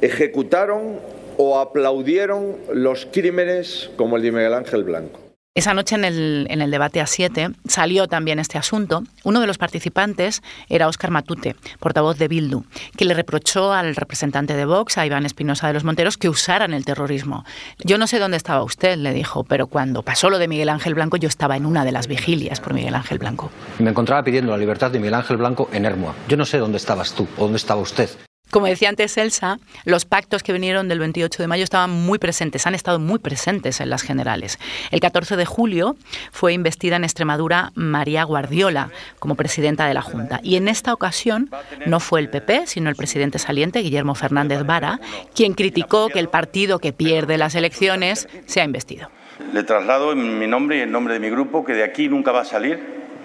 ejecutaron 0.00 0.98
o 1.36 1.58
aplaudieron 1.58 2.56
los 2.72 3.06
crímenes 3.06 3.90
como 3.96 4.16
el 4.16 4.22
de 4.22 4.32
Miguel 4.32 4.54
Ángel 4.54 4.84
Blanco. 4.84 5.27
Esa 5.58 5.74
noche 5.74 5.96
en 5.96 6.04
el, 6.04 6.70
debate 6.70 7.00
a 7.00 7.06
siete 7.08 7.50
salió 7.66 8.06
también 8.06 8.38
este 8.38 8.58
asunto. 8.58 9.02
Uno 9.24 9.40
de 9.40 9.48
los 9.48 9.58
participantes 9.58 10.40
era 10.68 10.86
Óscar 10.86 11.10
Matute, 11.10 11.56
portavoz 11.80 12.16
de 12.16 12.28
Bildu, 12.28 12.62
que 12.96 13.04
le 13.04 13.12
reprochó 13.12 13.72
al 13.72 13.96
representante 13.96 14.54
de 14.54 14.64
Vox, 14.64 14.98
a 14.98 15.04
Iván 15.04 15.26
Espinosa 15.26 15.66
de 15.66 15.72
los 15.72 15.82
Monteros, 15.82 16.16
que 16.16 16.28
usaran 16.28 16.74
el 16.74 16.84
terrorismo. 16.84 17.44
Yo 17.80 17.98
no 17.98 18.06
sé 18.06 18.20
dónde 18.20 18.36
estaba 18.36 18.62
usted, 18.62 18.98
le 18.98 19.12
dijo, 19.12 19.42
pero 19.42 19.66
cuando 19.66 20.04
pasó 20.04 20.30
lo 20.30 20.38
de 20.38 20.46
Miguel 20.46 20.68
Ángel 20.68 20.94
Blanco 20.94 21.16
yo 21.16 21.26
estaba 21.28 21.56
en 21.56 21.66
una 21.66 21.84
de 21.84 21.90
las 21.90 22.06
vigilias 22.06 22.60
por 22.60 22.72
Miguel 22.72 22.94
Ángel 22.94 23.18
Blanco. 23.18 23.50
Me 23.80 23.90
encontraba 23.90 24.22
pidiendo 24.22 24.52
la 24.52 24.58
libertad 24.58 24.92
de 24.92 25.00
Miguel 25.00 25.14
Ángel 25.14 25.38
Blanco 25.38 25.68
en 25.72 25.86
Hermoa. 25.86 26.14
Yo 26.28 26.36
no 26.36 26.44
sé 26.44 26.58
dónde 26.58 26.76
estabas 26.76 27.14
tú 27.14 27.26
o 27.36 27.42
dónde 27.42 27.56
estaba 27.56 27.80
usted. 27.80 28.08
Como 28.50 28.66
decía 28.66 28.88
antes 28.88 29.18
Elsa, 29.18 29.58
los 29.84 30.06
pactos 30.06 30.42
que 30.42 30.54
vinieron 30.54 30.88
del 30.88 30.98
28 31.00 31.42
de 31.42 31.46
mayo 31.46 31.64
estaban 31.64 31.90
muy 31.90 32.18
presentes, 32.18 32.66
han 32.66 32.74
estado 32.74 32.98
muy 32.98 33.18
presentes 33.18 33.80
en 33.80 33.90
las 33.90 34.02
generales. 34.02 34.58
El 34.90 35.00
14 35.00 35.36
de 35.36 35.44
julio 35.44 35.96
fue 36.32 36.54
investida 36.54 36.96
en 36.96 37.04
Extremadura 37.04 37.72
María 37.74 38.24
Guardiola 38.24 38.90
como 39.18 39.34
presidenta 39.34 39.86
de 39.86 39.92
la 39.92 40.00
Junta. 40.00 40.40
Y 40.42 40.56
en 40.56 40.68
esta 40.68 40.94
ocasión 40.94 41.50
no 41.84 42.00
fue 42.00 42.20
el 42.20 42.30
PP, 42.30 42.66
sino 42.66 42.88
el 42.88 42.96
presidente 42.96 43.38
saliente, 43.38 43.80
Guillermo 43.80 44.14
Fernández 44.14 44.64
Vara, 44.64 44.98
quien 45.34 45.52
criticó 45.52 46.08
que 46.08 46.18
el 46.18 46.28
partido 46.28 46.78
que 46.78 46.94
pierde 46.94 47.36
las 47.36 47.54
elecciones 47.54 48.28
sea 48.46 48.64
investido. 48.64 49.10
Le 49.52 49.62
traslado 49.62 50.12
en 50.12 50.38
mi 50.38 50.46
nombre 50.46 50.78
y 50.78 50.80
en 50.80 50.90
nombre 50.90 51.12
de 51.12 51.20
mi 51.20 51.28
grupo 51.28 51.66
que 51.66 51.74
de 51.74 51.84
aquí 51.84 52.08
nunca 52.08 52.32
va 52.32 52.40
a 52.40 52.44
salir 52.46 52.80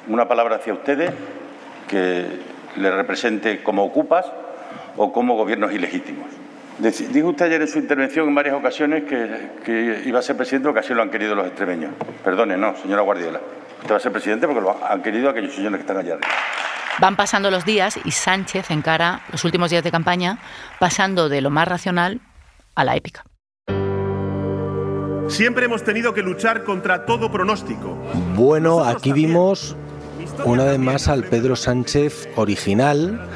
una 0.07 0.27
palabra 0.27 0.57
hacia 0.57 0.73
ustedes 0.73 1.11
que 1.87 2.25
le 2.75 2.91
represente 2.91 3.63
como 3.63 3.85
ocupas 3.85 4.25
o 4.97 5.11
como 5.11 5.35
gobiernos 5.35 5.71
ilegítimos. 5.73 6.27
Dijo 6.79 7.29
usted 7.29 7.45
ayer 7.45 7.61
en 7.61 7.67
su 7.67 7.77
intervención 7.77 8.27
en 8.27 8.35
varias 8.35 8.55
ocasiones 8.55 9.03
que, 9.03 9.51
que, 9.63 10.03
iba 10.05 10.19
a 10.19 10.21
ser 10.21 10.35
presidente 10.35 10.67
porque 10.67 10.79
así 10.79 10.93
lo 10.93 11.03
han 11.03 11.11
querido 11.11 11.35
los 11.35 11.45
extremeños. 11.45 11.91
Perdone, 12.23 12.57
no, 12.57 12.75
señora 12.75 13.03
Guardiola. 13.03 13.39
Usted 13.81 13.93
va 13.93 13.97
a 13.97 13.99
ser 13.99 14.11
presidente 14.11 14.47
porque 14.47 14.61
lo 14.61 14.83
han 14.83 15.01
querido 15.01 15.29
aquellos 15.29 15.53
señores 15.53 15.77
que 15.77 15.81
están 15.81 15.97
allá 15.97 16.13
arriba. 16.13 16.27
Van 16.99 17.15
pasando 17.15 17.51
los 17.51 17.65
días 17.65 17.99
y 18.03 18.11
Sánchez 18.11 18.71
encara 18.71 19.21
los 19.31 19.43
últimos 19.45 19.69
días 19.69 19.83
de 19.83 19.91
campaña 19.91 20.39
pasando 20.79 21.29
de 21.29 21.41
lo 21.41 21.49
más 21.49 21.67
racional 21.67 22.21
a 22.75 22.83
la 22.83 22.95
épica. 22.95 23.23
Siempre 25.27 25.65
hemos 25.65 25.83
tenido 25.83 26.13
que 26.13 26.21
luchar 26.21 26.63
contra 26.63 27.05
todo 27.05 27.31
pronóstico. 27.31 27.97
Bueno, 28.35 28.83
aquí 28.83 29.13
vimos 29.13 29.75
una 30.43 30.65
vez 30.65 30.79
más 30.79 31.07
al 31.07 31.23
Pedro 31.23 31.55
Sánchez 31.55 32.29
original 32.35 33.27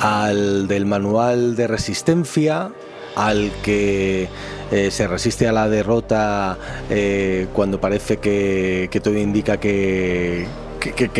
al 0.00 0.68
del 0.68 0.86
manual 0.86 1.56
de 1.56 1.66
resistencia, 1.66 2.70
al 3.16 3.50
que 3.62 4.28
eh, 4.70 4.90
se 4.90 5.06
resiste 5.06 5.48
a 5.48 5.52
la 5.52 5.68
derrota 5.68 6.56
eh, 6.88 7.46
cuando 7.52 7.80
parece 7.80 8.18
que, 8.18 9.00
todo 9.02 9.16
indica 9.18 9.58
que 9.58 10.46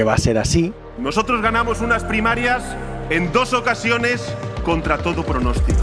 va 0.06 0.14
a 0.14 0.18
ser 0.18 0.38
así. 0.38 0.72
Nosotros 0.98 1.42
ganamos 1.42 1.80
unas 1.80 2.04
primarias 2.04 2.62
en 3.10 3.32
dos 3.32 3.52
ocasiones 3.52 4.22
contra 4.64 4.98
todo 4.98 5.24
pronóstico. 5.24 5.80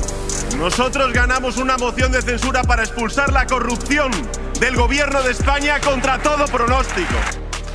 Nosotros 0.57 1.13
ganamos 1.13 1.57
una 1.57 1.77
moción 1.77 2.11
de 2.11 2.21
censura 2.21 2.63
para 2.63 2.83
expulsar 2.83 3.31
la 3.31 3.45
corrupción 3.45 4.11
del 4.59 4.75
gobierno 4.75 5.21
de 5.21 5.31
España 5.31 5.79
contra 5.79 6.19
todo 6.19 6.45
pronóstico 6.45 7.15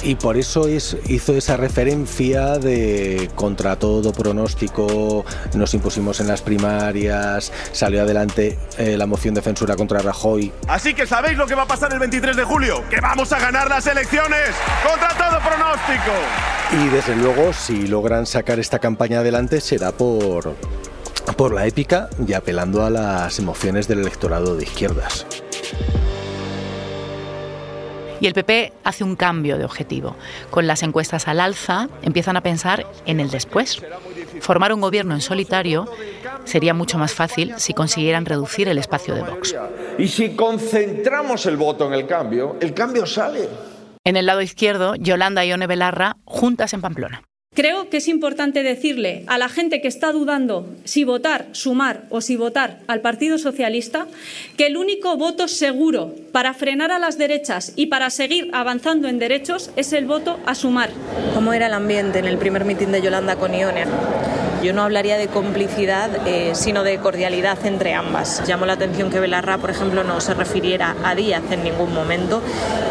y 0.04 0.16
por 0.16 0.36
eso 0.36 0.68
es, 0.68 0.96
hizo 1.08 1.32
esa 1.32 1.56
referencia 1.56 2.58
de 2.58 3.30
contra 3.34 3.76
todo 3.76 4.12
pronóstico, 4.12 5.24
nos 5.54 5.72
impusimos 5.72 6.20
en 6.20 6.28
las 6.28 6.42
primarias, 6.42 7.50
salió 7.72 8.02
adelante 8.02 8.58
eh, 8.76 8.96
la 8.98 9.06
moción 9.06 9.34
de 9.34 9.40
censura 9.40 9.76
contra 9.76 10.00
Rajoy. 10.00 10.52
Así 10.68 10.92
que 10.92 11.06
sabéis 11.06 11.38
lo 11.38 11.46
que 11.46 11.54
va 11.54 11.62
a 11.62 11.66
pasar 11.66 11.92
el 11.92 11.98
23 11.98 12.36
de 12.36 12.44
julio, 12.44 12.84
que 12.90 13.00
vamos 13.00 13.32
a 13.32 13.38
ganar 13.38 13.68
las 13.68 13.86
elecciones 13.86 14.50
contra 14.86 15.08
todo 15.16 15.40
pronóstico. 15.40 16.12
Y 16.82 16.88
desde 16.88 17.16
luego, 17.16 17.52
si 17.54 17.86
logran 17.86 18.26
sacar 18.26 18.58
esta 18.58 18.78
campaña 18.78 19.20
adelante, 19.20 19.60
será 19.62 19.92
por, 19.92 20.54
por 21.36 21.54
la 21.54 21.66
épica 21.66 22.10
y 22.26 22.34
apelando 22.34 22.84
a 22.84 22.90
las 22.90 23.38
emociones 23.38 23.88
del 23.88 24.00
electorado 24.00 24.54
de 24.56 24.64
izquierdas. 24.64 25.26
Y 28.20 28.26
el 28.26 28.34
PP 28.34 28.72
hace 28.84 29.04
un 29.04 29.16
cambio 29.16 29.58
de 29.58 29.64
objetivo. 29.64 30.16
Con 30.50 30.66
las 30.66 30.82
encuestas 30.82 31.28
al 31.28 31.40
alza, 31.40 31.88
empiezan 32.02 32.36
a 32.36 32.42
pensar 32.42 32.86
en 33.06 33.20
el 33.20 33.30
después. 33.30 33.82
Formar 34.40 34.72
un 34.72 34.80
gobierno 34.80 35.14
en 35.14 35.20
solitario 35.20 35.88
sería 36.44 36.74
mucho 36.74 36.98
más 36.98 37.12
fácil 37.12 37.54
si 37.56 37.74
consiguieran 37.74 38.26
reducir 38.26 38.68
el 38.68 38.78
espacio 38.78 39.14
de 39.14 39.22
Vox. 39.22 39.54
Y 39.98 40.08
si 40.08 40.36
concentramos 40.36 41.46
el 41.46 41.56
voto 41.56 41.86
en 41.86 41.94
el 41.94 42.06
cambio, 42.06 42.56
el 42.60 42.74
cambio 42.74 43.06
sale. 43.06 43.48
En 44.04 44.16
el 44.16 44.26
lado 44.26 44.42
izquierdo, 44.42 44.94
Yolanda 44.96 45.44
y 45.44 45.52
One 45.52 45.66
Belarra 45.66 46.16
juntas 46.24 46.74
en 46.74 46.82
Pamplona. 46.82 47.22
Creo 47.54 47.88
que 47.88 47.98
es 47.98 48.08
importante 48.08 48.64
decirle 48.64 49.22
a 49.28 49.38
la 49.38 49.48
gente 49.48 49.80
que 49.80 49.86
está 49.86 50.10
dudando 50.10 50.66
si 50.82 51.04
votar 51.04 51.46
Sumar 51.52 52.02
o 52.10 52.20
si 52.20 52.34
votar 52.34 52.80
al 52.88 53.00
Partido 53.00 53.38
Socialista 53.38 54.08
que 54.56 54.66
el 54.66 54.76
único 54.76 55.16
voto 55.16 55.46
seguro 55.46 56.12
para 56.32 56.52
frenar 56.52 56.90
a 56.90 56.98
las 56.98 57.16
derechas 57.16 57.72
y 57.76 57.86
para 57.86 58.10
seguir 58.10 58.50
avanzando 58.52 59.06
en 59.06 59.20
derechos 59.20 59.70
es 59.76 59.92
el 59.92 60.04
voto 60.04 60.40
a 60.46 60.56
Sumar. 60.56 60.90
¿Cómo 61.32 61.52
era 61.52 61.68
el 61.68 61.74
ambiente 61.74 62.18
en 62.18 62.24
el 62.24 62.38
primer 62.38 62.64
mitin 62.64 62.90
de 62.90 63.00
Yolanda 63.00 63.36
con 63.36 63.54
Ione? 63.54 63.84
Yo 64.64 64.72
no 64.72 64.82
hablaría 64.82 65.16
de 65.16 65.28
complicidad, 65.28 66.26
eh, 66.26 66.54
sino 66.54 66.82
de 66.82 66.98
cordialidad 66.98 67.64
entre 67.66 67.94
ambas. 67.94 68.42
Llamó 68.48 68.66
la 68.66 68.72
atención 68.72 69.10
que 69.10 69.20
Belarra, 69.20 69.58
por 69.58 69.70
ejemplo, 69.70 70.02
no 70.02 70.20
se 70.20 70.34
refiriera 70.34 70.96
a 71.04 71.14
Díaz 71.14 71.44
en 71.52 71.62
ningún 71.62 71.92
momento 71.92 72.42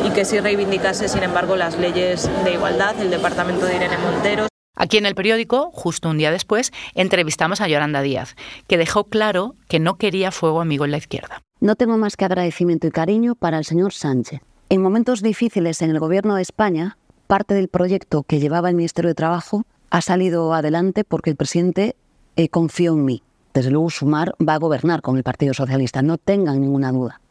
y 0.06 0.12
que 0.12 0.24
sí 0.24 0.40
reivindicase, 0.40 1.10
sin 1.10 1.24
embargo, 1.24 1.56
las 1.56 1.78
leyes 1.80 2.30
de 2.46 2.54
igualdad, 2.54 2.96
el 3.02 3.10
departamento 3.10 3.66
de 3.66 3.76
Irene 3.76 3.98
Montero. 3.98 4.53
Aquí 4.76 4.98
en 4.98 5.06
el 5.06 5.14
periódico, 5.14 5.70
justo 5.72 6.10
un 6.10 6.18
día 6.18 6.32
después, 6.32 6.72
entrevistamos 6.96 7.62
a 7.62 7.68
Yolanda 7.68 8.02
Díaz, 8.02 8.36
que 8.68 8.78
dejó 8.78 9.04
claro 9.04 9.56
que 9.68 9.80
no 9.80 9.98
quería 9.98 10.32
fuego 10.32 10.62
amigo 10.62 10.84
en 10.84 10.92
la 10.92 10.98
izquierda. 10.98 11.42
No 11.60 11.76
tengo 11.76 11.98
más 11.98 12.18
que 12.18 12.26
agradecimiento 12.26 12.88
y 12.88 12.92
cariño 12.92 13.36
para 13.36 13.60
el 13.60 13.66
señor 13.66 13.94
Sánchez. 13.94 14.42
En 14.70 14.82
momentos 14.82 15.22
difíciles 15.22 15.82
en 15.84 15.92
el 15.92 16.00
gobierno 16.00 16.36
de 16.36 16.42
España, 16.42 16.98
parte 17.28 17.54
del 17.54 17.68
proyecto 17.68 18.24
que 18.24 18.40
llevaba 18.40 18.70
el 18.70 18.76
Ministerio 18.76 19.10
de 19.10 19.16
Trabajo 19.16 19.64
ha 19.92 20.02
salido 20.02 20.54
adelante 20.56 21.04
porque 21.04 21.30
el 21.30 21.36
presidente 21.36 21.96
eh, 22.36 22.50
confió 22.50 22.94
en 22.94 23.06
mí. 23.06 23.24
Desde 23.54 23.70
luego, 23.70 23.92
Sumar 23.92 24.34
va 24.42 24.56
a 24.56 24.60
gobernar 24.60 25.04
con 25.04 25.18
el 25.18 25.24
Partido 25.24 25.54
Socialista, 25.54 26.02
no 26.02 26.18
tengan 26.18 26.60
ninguna 26.60 26.92
duda. 26.92 27.22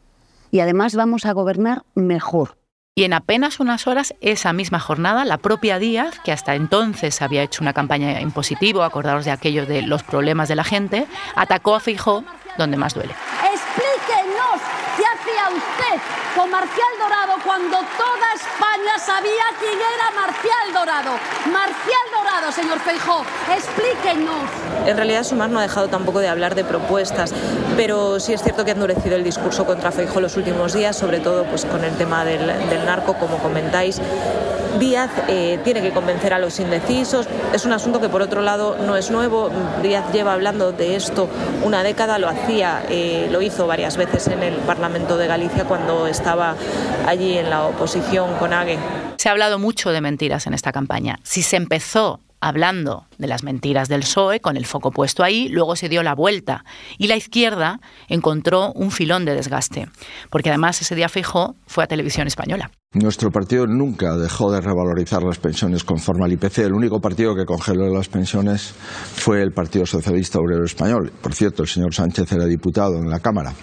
Y 0.53 0.61
además 0.61 0.95
vamos 0.95 1.27
a 1.27 1.33
gobernar 1.33 1.83
mejor, 1.97 2.57
y 2.95 3.05
en 3.05 3.15
apenas 3.15 3.59
unas 3.59 3.87
horas, 3.87 4.15
esa 4.21 4.53
misma 4.53 4.79
jornada, 4.79 5.25
la 5.25 5.39
propia 5.39 5.79
Díaz, 5.79 6.19
que 6.25 6.33
hasta 6.33 6.55
entonces 6.55 7.23
había 7.23 7.43
hecho 7.43 7.63
una 7.63 7.73
campaña 7.73 8.21
en 8.21 8.31
positivo, 8.33 8.83
acordaros 8.83 9.25
de 9.25 9.31
aquello 9.31 9.65
de 9.65 9.83
los 9.83 10.03
problemas 10.03 10.49
de 10.49 10.57
la 10.57 10.65
gente, 10.65 11.07
atacó 11.35 11.75
a 11.75 11.81
Fijó 11.81 12.23
donde 12.59 12.77
más 12.77 12.93
duele. 12.93 13.15
Explíquenos 13.51 14.61
qué 14.97 15.05
hacía 15.05 15.49
usted 15.57 16.22
con 16.37 16.51
Marcial 16.51 16.89
Dorado 16.99 17.35
cuando 17.45 17.77
toda 17.77 18.33
España 18.35 18.99
sabía 18.99 19.45
quién 19.59 19.75
era 19.75 20.11
Marcial 20.15 20.73
Dorado. 20.73 21.19
Marcial 21.53 22.07
Dorado, 22.13 22.53
señor 22.53 22.79
Feijó, 22.81 23.25
explíquenos. 23.55 24.43
En 24.87 24.97
realidad 24.97 25.25
Sumar 25.25 25.51
no 25.51 25.59
ha 25.59 25.63
dejado 25.63 25.89
tampoco 25.89 26.21
de 26.21 26.29
hablar 26.29 26.55
de 26.55 26.65
propuestas, 26.65 27.35
pero 27.77 28.21
sí 28.21 28.33
es 28.33 28.43
cierto 28.43 28.65
que 28.65 28.71
ha 28.71 28.75
endurecido 28.75 29.17
el 29.17 29.25
discurso 29.25 29.67
contra 29.67 29.93
Feijó 29.93 30.21
los 30.21 30.37
últimos 30.37 30.73
días, 30.73 30.97
sobre 30.97 31.21
todo 31.21 31.45
pues 31.45 31.65
con 31.65 31.85
el 31.85 31.97
tema 31.97 32.25
del, 32.25 32.47
del 32.47 32.85
narco, 32.87 33.15
como 33.15 33.39
comentáis. 33.39 34.01
Díaz 34.79 35.11
eh, 35.29 35.59
tiene 35.65 35.83
que 35.83 35.91
convencer 35.91 36.33
a 36.33 36.39
los 36.39 36.59
indecisos. 36.61 37.29
Es 37.53 37.65
un 37.65 37.73
asunto 37.73 38.01
que, 38.01 38.09
por 38.09 38.23
otro 38.23 38.41
lado, 38.41 38.77
no 38.77 38.97
es 38.97 39.11
nuevo. 39.11 39.51
Díaz 39.83 40.13
lleva 40.13 40.33
hablando 40.33 40.73
de 40.73 40.97
esto 40.97 41.29
una 41.63 41.83
década, 41.83 42.19
lo 42.19 42.29
hacía, 42.29 42.83
eh, 42.89 43.29
lo 43.31 43.43
hizo 43.43 43.67
varias 43.67 43.97
veces 43.97 44.29
en 44.29 44.43
el 44.43 44.55
Parlamento 44.57 45.17
de 45.17 45.27
Galicia 45.27 45.65
cuando 45.65 46.07
estaba 46.07 46.57
allí 47.07 47.39
en 47.39 47.51
la 47.51 47.65
oposición 47.65 48.35
con 48.39 48.53
Ague. 48.53 48.79
Se 49.17 49.29
ha 49.29 49.33
hablado 49.33 49.59
mucho 49.59 49.91
de 49.91 50.01
mentiras 50.01 50.47
en 50.47 50.55
esta 50.55 50.73
campaña. 50.73 51.19
Si 51.23 51.43
se 51.43 51.57
empezó 51.57 52.21
hablando 52.41 53.07
de 53.23 53.29
las 53.29 53.43
mentiras 53.43 53.89
del 53.89 54.01
PSOE 54.01 54.41
con 54.41 54.59
el 54.59 54.67
foco 54.67 54.91
puesto 54.91 55.25
ahí, 55.25 55.49
luego 55.49 55.75
se 55.77 55.89
dio 55.89 56.03
la 56.03 56.15
vuelta 56.15 56.65
y 56.99 57.07
la 57.07 57.17
izquierda 57.17 57.81
encontró 58.09 58.73
un 58.75 58.91
filón 58.91 59.25
de 59.25 59.35
desgaste, 59.35 59.89
porque 60.31 60.51
además 60.51 60.83
ese 60.83 60.95
día 60.95 61.09
Feijó 61.09 61.55
fue 61.67 61.85
a 61.85 61.87
televisión 61.87 62.27
española. 62.27 62.71
Nuestro 62.95 63.31
partido 63.31 63.67
nunca 63.67 64.15
dejó 64.19 64.53
de 64.53 64.61
revalorizar 64.61 65.23
las 65.23 65.39
pensiones 65.39 65.83
conforme 65.83 66.27
al 66.27 66.33
IPC. 66.33 66.59
El 66.59 66.75
único 66.75 67.01
partido 67.01 67.35
que 67.35 67.47
congeló 67.47 67.89
las 67.89 68.09
pensiones 68.09 68.75
fue 69.15 69.41
el 69.41 69.53
Partido 69.53 69.87
Socialista 69.87 70.39
Obrero 70.39 70.65
Español. 70.65 71.11
Por 71.23 71.33
cierto, 71.33 71.63
el 71.63 71.69
señor 71.69 71.95
Sánchez 71.95 72.31
era 72.33 72.45
diputado 72.45 72.99
en 72.99 73.09
la 73.09 73.21
Cámara. 73.21 73.55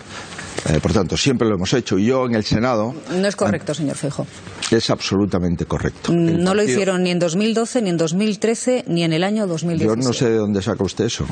Eh, 0.67 0.79
por 0.81 0.91
tanto, 0.91 1.15
siempre 1.15 1.47
lo 1.47 1.55
hemos 1.55 1.71
hecho. 1.73 1.97
Y 1.97 2.05
yo 2.05 2.25
en 2.25 2.35
el 2.35 2.43
Senado. 2.43 2.93
No 3.11 3.27
es 3.27 3.35
correcto, 3.35 3.73
señor 3.73 3.95
Feijo. 3.95 4.25
Es 4.71 4.89
absolutamente 4.89 5.65
correcto. 5.65 6.11
no 6.11 6.53
lo 6.53 6.63
hicieron 6.63 7.03
ni 7.03 7.11
en 7.11 7.19
2012, 7.19 7.81
ni 7.81 7.89
en 7.91 7.97
2013, 7.97 8.85
ni 8.87 9.03
en 9.03 9.13
el 9.13 9.23
año 9.23 9.47
2017. 9.49 10.01
Yo 10.01 10.07
no 10.07 10.13
sé 10.13 10.29
de 10.29 10.37
dónde 10.37 10.61
saca 10.61 10.83
usted 10.83 11.05
eso. 11.05 11.25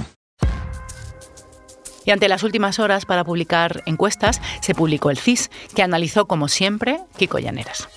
Y 2.08 2.12
ante 2.12 2.30
las 2.30 2.44
últimas 2.44 2.80
horas 2.80 3.06
para 3.06 3.26
publicar 3.26 3.84
encuestas, 3.86 4.42
se 4.62 4.74
publicó 4.74 5.10
el 5.10 5.18
CIS, 5.18 5.52
que 5.76 5.84
analizó, 5.84 6.26
como 6.26 6.48
siempre, 6.48 7.02
Kiko 7.18 7.38
Llaneras. 7.38 7.90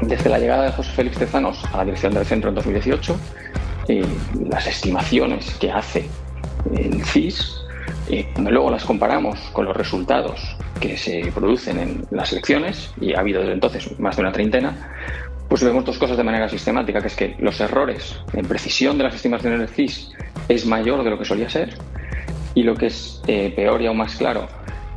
Desde 0.00 0.30
la 0.30 0.38
llegada 0.38 0.64
de 0.64 0.72
José 0.72 0.90
Félix 0.92 1.18
Tezanos 1.18 1.62
a 1.72 1.76
la 1.76 1.84
dirección 1.84 2.14
del 2.14 2.24
centro 2.24 2.48
en 2.48 2.54
2018, 2.54 3.16
eh, 3.88 4.06
las 4.48 4.66
estimaciones 4.66 5.54
que 5.60 5.70
hace 5.70 6.08
el 6.74 7.04
CIS, 7.04 7.56
eh, 8.08 8.26
cuando 8.32 8.52
luego 8.52 8.70
las 8.70 8.84
comparamos 8.84 9.38
con 9.52 9.66
los 9.66 9.76
resultados 9.76 10.40
que 10.80 10.96
se 10.96 11.30
producen 11.34 11.78
en 11.78 12.06
las 12.10 12.32
elecciones, 12.32 12.90
y 13.00 13.14
ha 13.14 13.20
habido 13.20 13.40
desde 13.40 13.52
entonces 13.52 14.00
más 14.00 14.16
de 14.16 14.22
una 14.22 14.32
treintena, 14.32 14.92
pues 15.48 15.62
vemos 15.62 15.84
dos 15.84 15.98
cosas 15.98 16.16
de 16.16 16.24
manera 16.24 16.48
sistemática, 16.48 17.00
que 17.00 17.06
es 17.06 17.16
que 17.16 17.36
los 17.38 17.60
errores 17.60 18.20
en 18.32 18.46
precisión 18.46 18.98
de 18.98 19.04
las 19.04 19.14
estimaciones 19.14 19.60
del 19.60 19.68
CIS 19.68 20.12
es 20.48 20.66
mayor 20.66 21.04
de 21.04 21.10
lo 21.10 21.18
que 21.18 21.24
solía 21.24 21.48
ser, 21.48 21.74
y 22.54 22.62
lo 22.62 22.74
que 22.74 22.86
es 22.86 23.22
eh, 23.26 23.52
peor 23.54 23.82
y 23.82 23.86
aún 23.86 23.98
más 23.98 24.16
claro, 24.16 24.48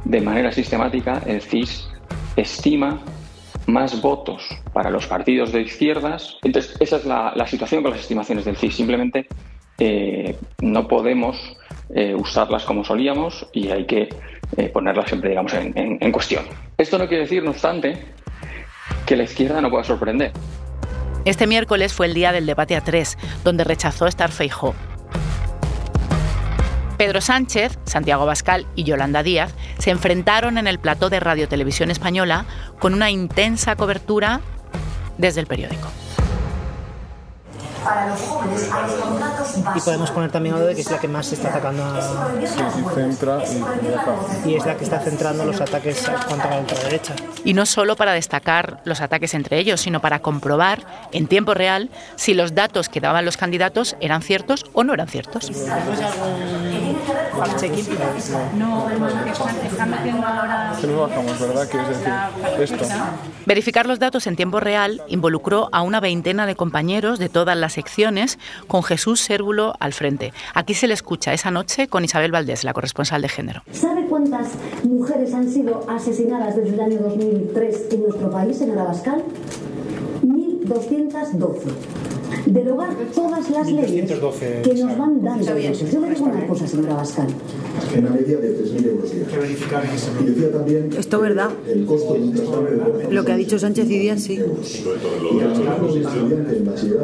de 0.06 0.22
manera 0.22 0.52
sistemática 0.52 1.22
el 1.26 1.42
CIS 1.42 1.88
estima 2.36 3.02
más 3.68 4.02
votos 4.02 4.48
para 4.74 4.90
los 4.90 5.06
partidos 5.06 5.52
de 5.52 5.62
izquierdas. 5.62 6.38
Entonces, 6.42 6.76
esa 6.80 6.98
es 6.98 7.06
la, 7.06 7.46
situación 7.46 7.84
con 7.84 7.92
las 7.92 8.00
estimaciones 8.00 8.46
del 8.46 8.56
CIS. 8.56 8.76
Simplemente 8.76 9.28
eh, 9.78 10.36
no 10.62 10.88
podemos 10.88 11.38
eh, 11.94 12.16
usarlas 12.16 12.64
como 12.64 12.84
solíamos 12.84 13.48
y 13.54 13.70
hay 13.70 13.86
que 13.86 14.10
ponerlas 14.74 15.08
siempre, 15.08 15.30
digamos, 15.30 15.54
en, 15.54 15.74
en 15.76 16.12
cuestión. 16.12 16.44
Esto 16.76 16.98
no 16.98 17.08
quiere 17.08 17.24
decir, 17.24 17.44
no 17.44 17.52
obstante, 17.52 18.00
que 19.06 19.16
la 19.16 19.24
izquierda 19.24 19.62
no 19.62 19.70
pueda 19.70 19.84
sorprender. 19.84 20.32
Este 21.26 21.48
miércoles 21.48 21.94
fue 21.94 22.06
el 22.06 22.14
día 22.14 22.32
del 22.32 22.46
debate 22.46 22.76
a 22.76 22.82
tres, 22.82 23.18
donde 23.44 23.64
rechazó 23.64 24.08
estar 24.08 24.32
Feijó. 24.32 24.74
Pedro 26.98 27.22
Sánchez, 27.22 27.80
Santiago 27.86 28.26
Bascal 28.26 28.66
y 28.76 28.84
Yolanda 28.84 29.24
Díaz 29.24 29.54
se 29.78 29.90
enfrentaron 29.90 30.58
en 30.58 30.68
el 30.68 30.80
plató 30.80 31.10
de 31.10 31.20
Radio 31.22 31.48
Televisión 31.48 31.92
Española 31.92 32.46
con 32.78 32.94
una 32.94 33.10
intensa 33.10 33.76
cobertura 33.76 34.42
desde 35.18 35.40
el 35.40 35.48
periódico 35.48 35.90
para 37.84 38.08
los 38.08 38.20
jóvenes 38.22 38.72
a 38.72 38.82
los 38.82 38.94
contratos 38.94 39.40
básicos. 39.40 39.76
Y 39.76 39.80
podemos 39.82 40.12
poner 40.12 40.32
también 40.32 40.56
algo 40.56 40.68
de 40.68 40.76
que 40.76 40.82
es 40.82 40.92
la 40.92 41.00
que 41.00 41.08
más 41.08 41.26
se 41.28 41.36
está 41.36 41.50
atacando 41.50 41.84
a... 41.84 42.02
Sí, 42.46 42.60
sí, 42.74 42.84
centra 42.94 43.44
y, 44.46 44.50
y 44.50 44.56
es 44.56 44.66
la 44.66 44.76
que 44.76 44.84
está 44.84 45.00
centrando 45.00 45.46
los 45.46 45.62
ataques 45.62 46.10
contra 46.28 46.50
la 46.50 46.60
ultraderecha. 46.60 47.16
Y 47.44 47.54
no 47.54 47.66
solo 47.66 47.96
para 47.96 48.14
destacar 48.14 48.82
los 48.84 49.02
ataques 49.02 49.34
entre 49.34 49.60
ellos, 49.60 49.82
sino 49.82 50.00
para 50.02 50.20
comprobar 50.20 50.86
en 51.12 51.28
tiempo 51.28 51.54
real 51.54 51.90
si 52.16 52.34
los 52.34 52.56
datos 52.56 52.90
que 52.90 53.00
daban 53.00 53.26
los 53.26 53.38
candidatos 53.38 53.96
eran 54.00 54.22
ciertos 54.22 54.66
o 54.74 54.84
no 54.84 54.94
eran 54.94 55.08
ciertos. 55.08 55.52
No, 58.58 58.90
están 58.90 59.90
metiendo 59.90 60.26
ahora... 60.26 60.74
bajamos, 60.74 61.40
¿verdad? 61.40 61.70
Que 61.70 61.78
es 61.78 61.88
decir, 61.90 62.14
esto. 62.60 62.86
Verificar 63.46 63.86
los 63.86 64.00
datos 64.00 64.28
en 64.28 64.36
tiempo 64.36 64.60
real 64.60 65.02
involucró 65.08 65.70
a 65.72 65.82
una 65.82 66.00
veintena 66.00 66.46
de 66.46 66.56
compañeros 66.56 67.20
de 67.20 67.30
todas 67.30 67.58
las 67.58 67.74
secciones 67.74 68.38
con 68.68 68.84
Jesús 68.84 69.22
Cérvulo 69.22 69.74
al 69.80 69.94
frente. 69.94 70.34
Aquí 70.54 70.74
se 70.74 70.88
le 70.88 70.94
escucha 70.94 71.34
esa 71.34 71.52
noche 71.52 71.88
con 71.88 72.04
Isabel 72.04 72.32
Valdés, 72.32 72.64
la 72.64 72.74
corresponsal 72.74 73.22
de 73.22 73.30
género. 73.30 73.64
¿Sabe 73.72 74.06
cuántas 74.06 74.50
mujeres 74.84 75.34
han 75.34 75.50
sido 75.50 75.86
asesinadas 75.90 76.56
desde 76.56 76.74
el 76.74 76.80
año 76.82 77.00
2003 77.00 77.88
en 77.92 78.04
nuestro 78.04 78.30
país, 78.30 78.58
señora 78.58 78.84
Bascal? 78.84 79.24
1.212 80.24 82.19
derogar 82.46 82.90
todas 83.14 83.50
las 83.50 83.72
leyes 83.72 84.12
que 84.64 84.74
nos 84.76 84.98
van 84.98 85.24
dando. 85.24 85.46
Yo 85.46 86.00
le 86.00 86.10
digo 86.10 86.26
una 86.26 86.48
cosa, 86.48 86.68
señora 86.68 86.96
Bascal. 86.96 87.28
En 87.96 88.06
la 88.06 88.12
media 88.12 88.38
de 88.38 88.58
3.000 88.58 88.86
euros 88.88 89.12
día. 89.12 89.24
Y 90.22 90.26
decía 90.26 90.52
también 90.52 90.90
Esto 90.98 91.20
verdad. 91.20 91.50
El 91.68 91.86
costo 91.86 92.14
de 92.14 93.14
Lo 93.14 93.26
que 93.26 93.32
ha 93.32 93.38
dicho 93.38 93.58
Sánchez 93.58 93.90
y 93.90 94.00
Díaz, 94.00 94.22
sí. 94.22 94.40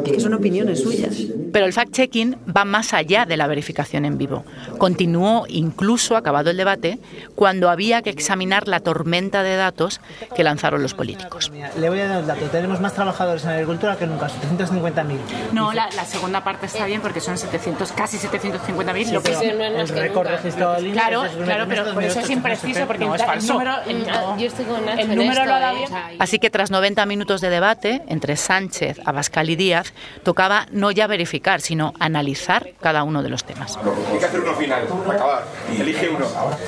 Que 0.04 0.20
son 0.20 0.34
opiniones 0.34 0.80
suyas. 0.80 1.16
Pero 1.52 1.66
el 1.66 1.72
fact-checking 1.72 2.36
va 2.54 2.64
más 2.64 2.92
allá 2.92 3.24
de 3.24 3.36
la 3.36 3.46
verificación 3.46 4.04
en 4.04 4.18
vivo. 4.18 4.44
Continuó 4.78 5.46
incluso, 5.48 6.16
acabado 6.16 6.50
el 6.50 6.56
debate, 6.56 6.98
cuando 7.34 7.70
había 7.70 8.02
que 8.02 8.10
examinar 8.10 8.68
la 8.68 8.80
tormenta 8.80 9.42
de 9.42 9.56
datos 9.56 10.00
que 10.34 10.44
lanzaron 10.44 10.82
los 10.82 10.94
políticos. 10.94 11.50
Le 11.78 11.88
voy 11.88 12.00
a 12.00 12.08
dar 12.08 12.20
el 12.20 12.26
dato. 12.26 12.46
Tenemos 12.46 12.80
más 12.80 12.94
trabajadores 12.94 13.44
en 13.44 13.50
agricultura 13.50 13.96
que 13.96 14.06
nunca, 14.06 14.28
750.000. 14.28 15.15
No, 15.52 15.72
la, 15.72 15.90
segunda 16.04 16.42
parte 16.44 16.66
está 16.66 16.86
bien 16.86 17.00
porque 17.00 17.20
son 17.20 17.36
700, 17.36 17.92
casi 17.92 18.18
750.000. 18.18 19.12
lo 19.12 19.22
que 19.22 19.34
sí, 19.34 19.46
el 19.46 19.88
récord 19.88 20.28
registrado 20.28 20.80
de 20.80 20.92
Claro, 20.92 21.24
claro, 21.44 21.66
pero 21.68 21.94
por 21.94 22.02
eso 22.02 22.20
es 22.20 22.30
impreciso 22.30 22.86
porque 22.86 23.04
no, 23.06 23.14
es 23.14 23.24
falso. 23.24 23.52
el 23.52 23.58
número, 23.58 23.82
el, 23.86 24.06
no, 24.06 24.38
yo 24.38 24.46
estoy 24.46 24.64
con 24.64 24.88
el 24.88 25.16
número 25.16 25.44
lo 25.44 25.60
da 25.60 25.72
bien. 25.72 25.90
Así 26.18 26.38
que 26.38 26.50
tras 26.50 26.70
90 26.70 27.04
minutos 27.06 27.40
de 27.40 27.50
debate 27.50 28.02
entre 28.08 28.36
Sánchez, 28.36 29.00
Abascal 29.04 29.50
y 29.50 29.56
Díaz, 29.56 29.92
tocaba 30.22 30.66
no 30.70 30.90
ya 30.90 31.06
verificar, 31.06 31.60
sino 31.60 31.92
analizar 31.98 32.70
cada 32.80 33.02
uno 33.02 33.22
de 33.22 33.28
los 33.28 33.44
temas. 33.44 33.78
Hay 34.12 34.18
que 34.18 34.24
hacer 34.24 34.40
uno 34.40 34.54
final, 34.54 34.86
acabar. 35.08 35.44
Elige 35.78 36.08
uno. 36.08 36.26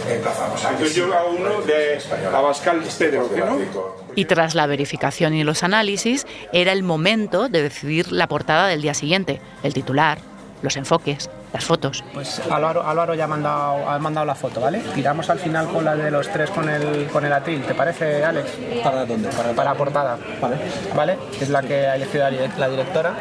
Entonces 0.09 0.95
yo 0.95 1.13
hago 1.15 1.31
uno 1.31 1.61
de 1.63 1.99
Abascal 2.33 2.83
Pedro, 2.99 3.29
¿no? 3.37 4.08
Y 4.19 4.25
tras 4.25 4.57
la 4.57 4.67
verificación 4.67 5.33
y 5.33 5.45
los 5.45 5.63
análisis, 5.63 6.27
era 6.53 6.73
el 6.73 6.83
momento 6.83 7.49
de 7.49 7.63
decidir 7.63 8.11
la 8.11 8.27
portada 8.27 8.67
del 8.67 8.83
día 8.83 8.93
siguiente, 8.93 9.41
el 9.63 9.73
titular, 9.73 10.19
los 10.61 10.77
enfoques, 10.77 11.31
las 11.53 11.65
fotos. 11.65 12.03
Pues 12.13 12.43
Álvaro, 12.51 13.15
ya 13.15 13.27
ha 13.27 13.29
mandado, 13.29 13.89
ha 13.89 13.97
mandado 14.01 14.27
la 14.27 14.35
foto, 14.35 14.61
¿vale? 14.61 14.81
Tiramos 14.93 15.31
al 15.31 15.39
final 15.39 15.69
con 15.69 15.85
la 15.85 15.95
de 15.95 16.11
los 16.11 16.29
tres 16.33 16.51
con 16.51 16.69
el, 16.69 17.07
con 17.13 17.25
el 17.25 17.33
atril, 17.33 17.63
¿te 17.63 17.75
parece, 17.75 18.25
Alex? 18.25 18.51
¿Para 18.83 19.07
dónde? 19.07 19.29
Para, 19.29 19.71
la 19.71 19.75
portada. 19.77 20.19
Vale. 20.41 20.57
¿Vale? 20.97 21.17
Es 21.41 21.49
la 21.49 21.63
que 21.63 21.87
ha 21.87 21.95
elegido 21.95 22.29
la 22.59 22.69
directora. 22.69 23.15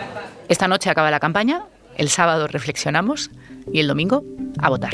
Esta 0.49 0.67
noche 0.67 0.89
acaba 0.89 1.11
la 1.11 1.19
campaña, 1.19 1.65
el 1.95 2.09
sábado 2.09 2.47
reflexionamos 2.47 3.29
y 3.71 3.81
el 3.81 3.87
domingo 3.87 4.23
a 4.59 4.69
votar. 4.69 4.93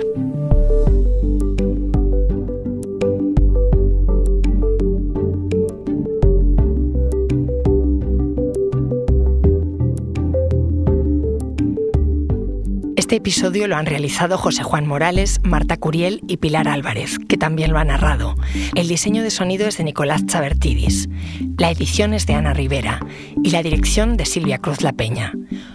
Este 13.14 13.30
episodio 13.30 13.68
lo 13.68 13.76
han 13.76 13.86
realizado 13.86 14.40
José 14.40 14.64
Juan 14.64 14.88
Morales, 14.88 15.40
Marta 15.44 15.78
Curiel 15.78 16.22
y 16.28 16.38
Pilar 16.38 16.68
Álvarez, 16.68 17.20
que 17.30 17.38
también 17.38 17.72
lo 17.72 17.78
ha 17.78 17.84
narrado. 17.84 18.36
El 18.74 18.88
diseño 18.88 19.22
de 19.22 19.30
sonido 19.30 19.68
es 19.68 19.78
de 19.78 19.84
Nicolás 19.84 20.26
Chabertidis. 20.26 21.08
La 21.60 21.70
edición 21.70 22.16
es 22.16 22.26
de 22.26 22.34
Ana 22.34 22.56
Rivera 22.56 23.00
y 23.44 23.52
la 23.52 23.62
dirección 23.62 24.18
de 24.18 24.26
Silvia 24.26 24.58
Cruz 24.58 24.82
La 24.82 24.94
Peña. 24.94 25.32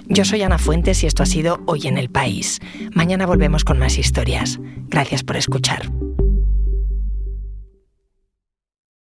Yo 0.08 0.24
soy 0.24 0.42
Ana 0.42 0.58
Fuentes 0.58 1.04
y 1.04 1.06
esto 1.06 1.22
ha 1.22 1.26
sido 1.26 1.60
Hoy 1.66 1.86
en 1.86 1.96
el 1.96 2.10
País. 2.10 2.58
Mañana 2.92 3.24
volvemos 3.24 3.62
con 3.62 3.78
más 3.78 3.98
historias. 3.98 4.58
Gracias 4.88 5.22
por 5.22 5.36
escuchar. 5.36 5.88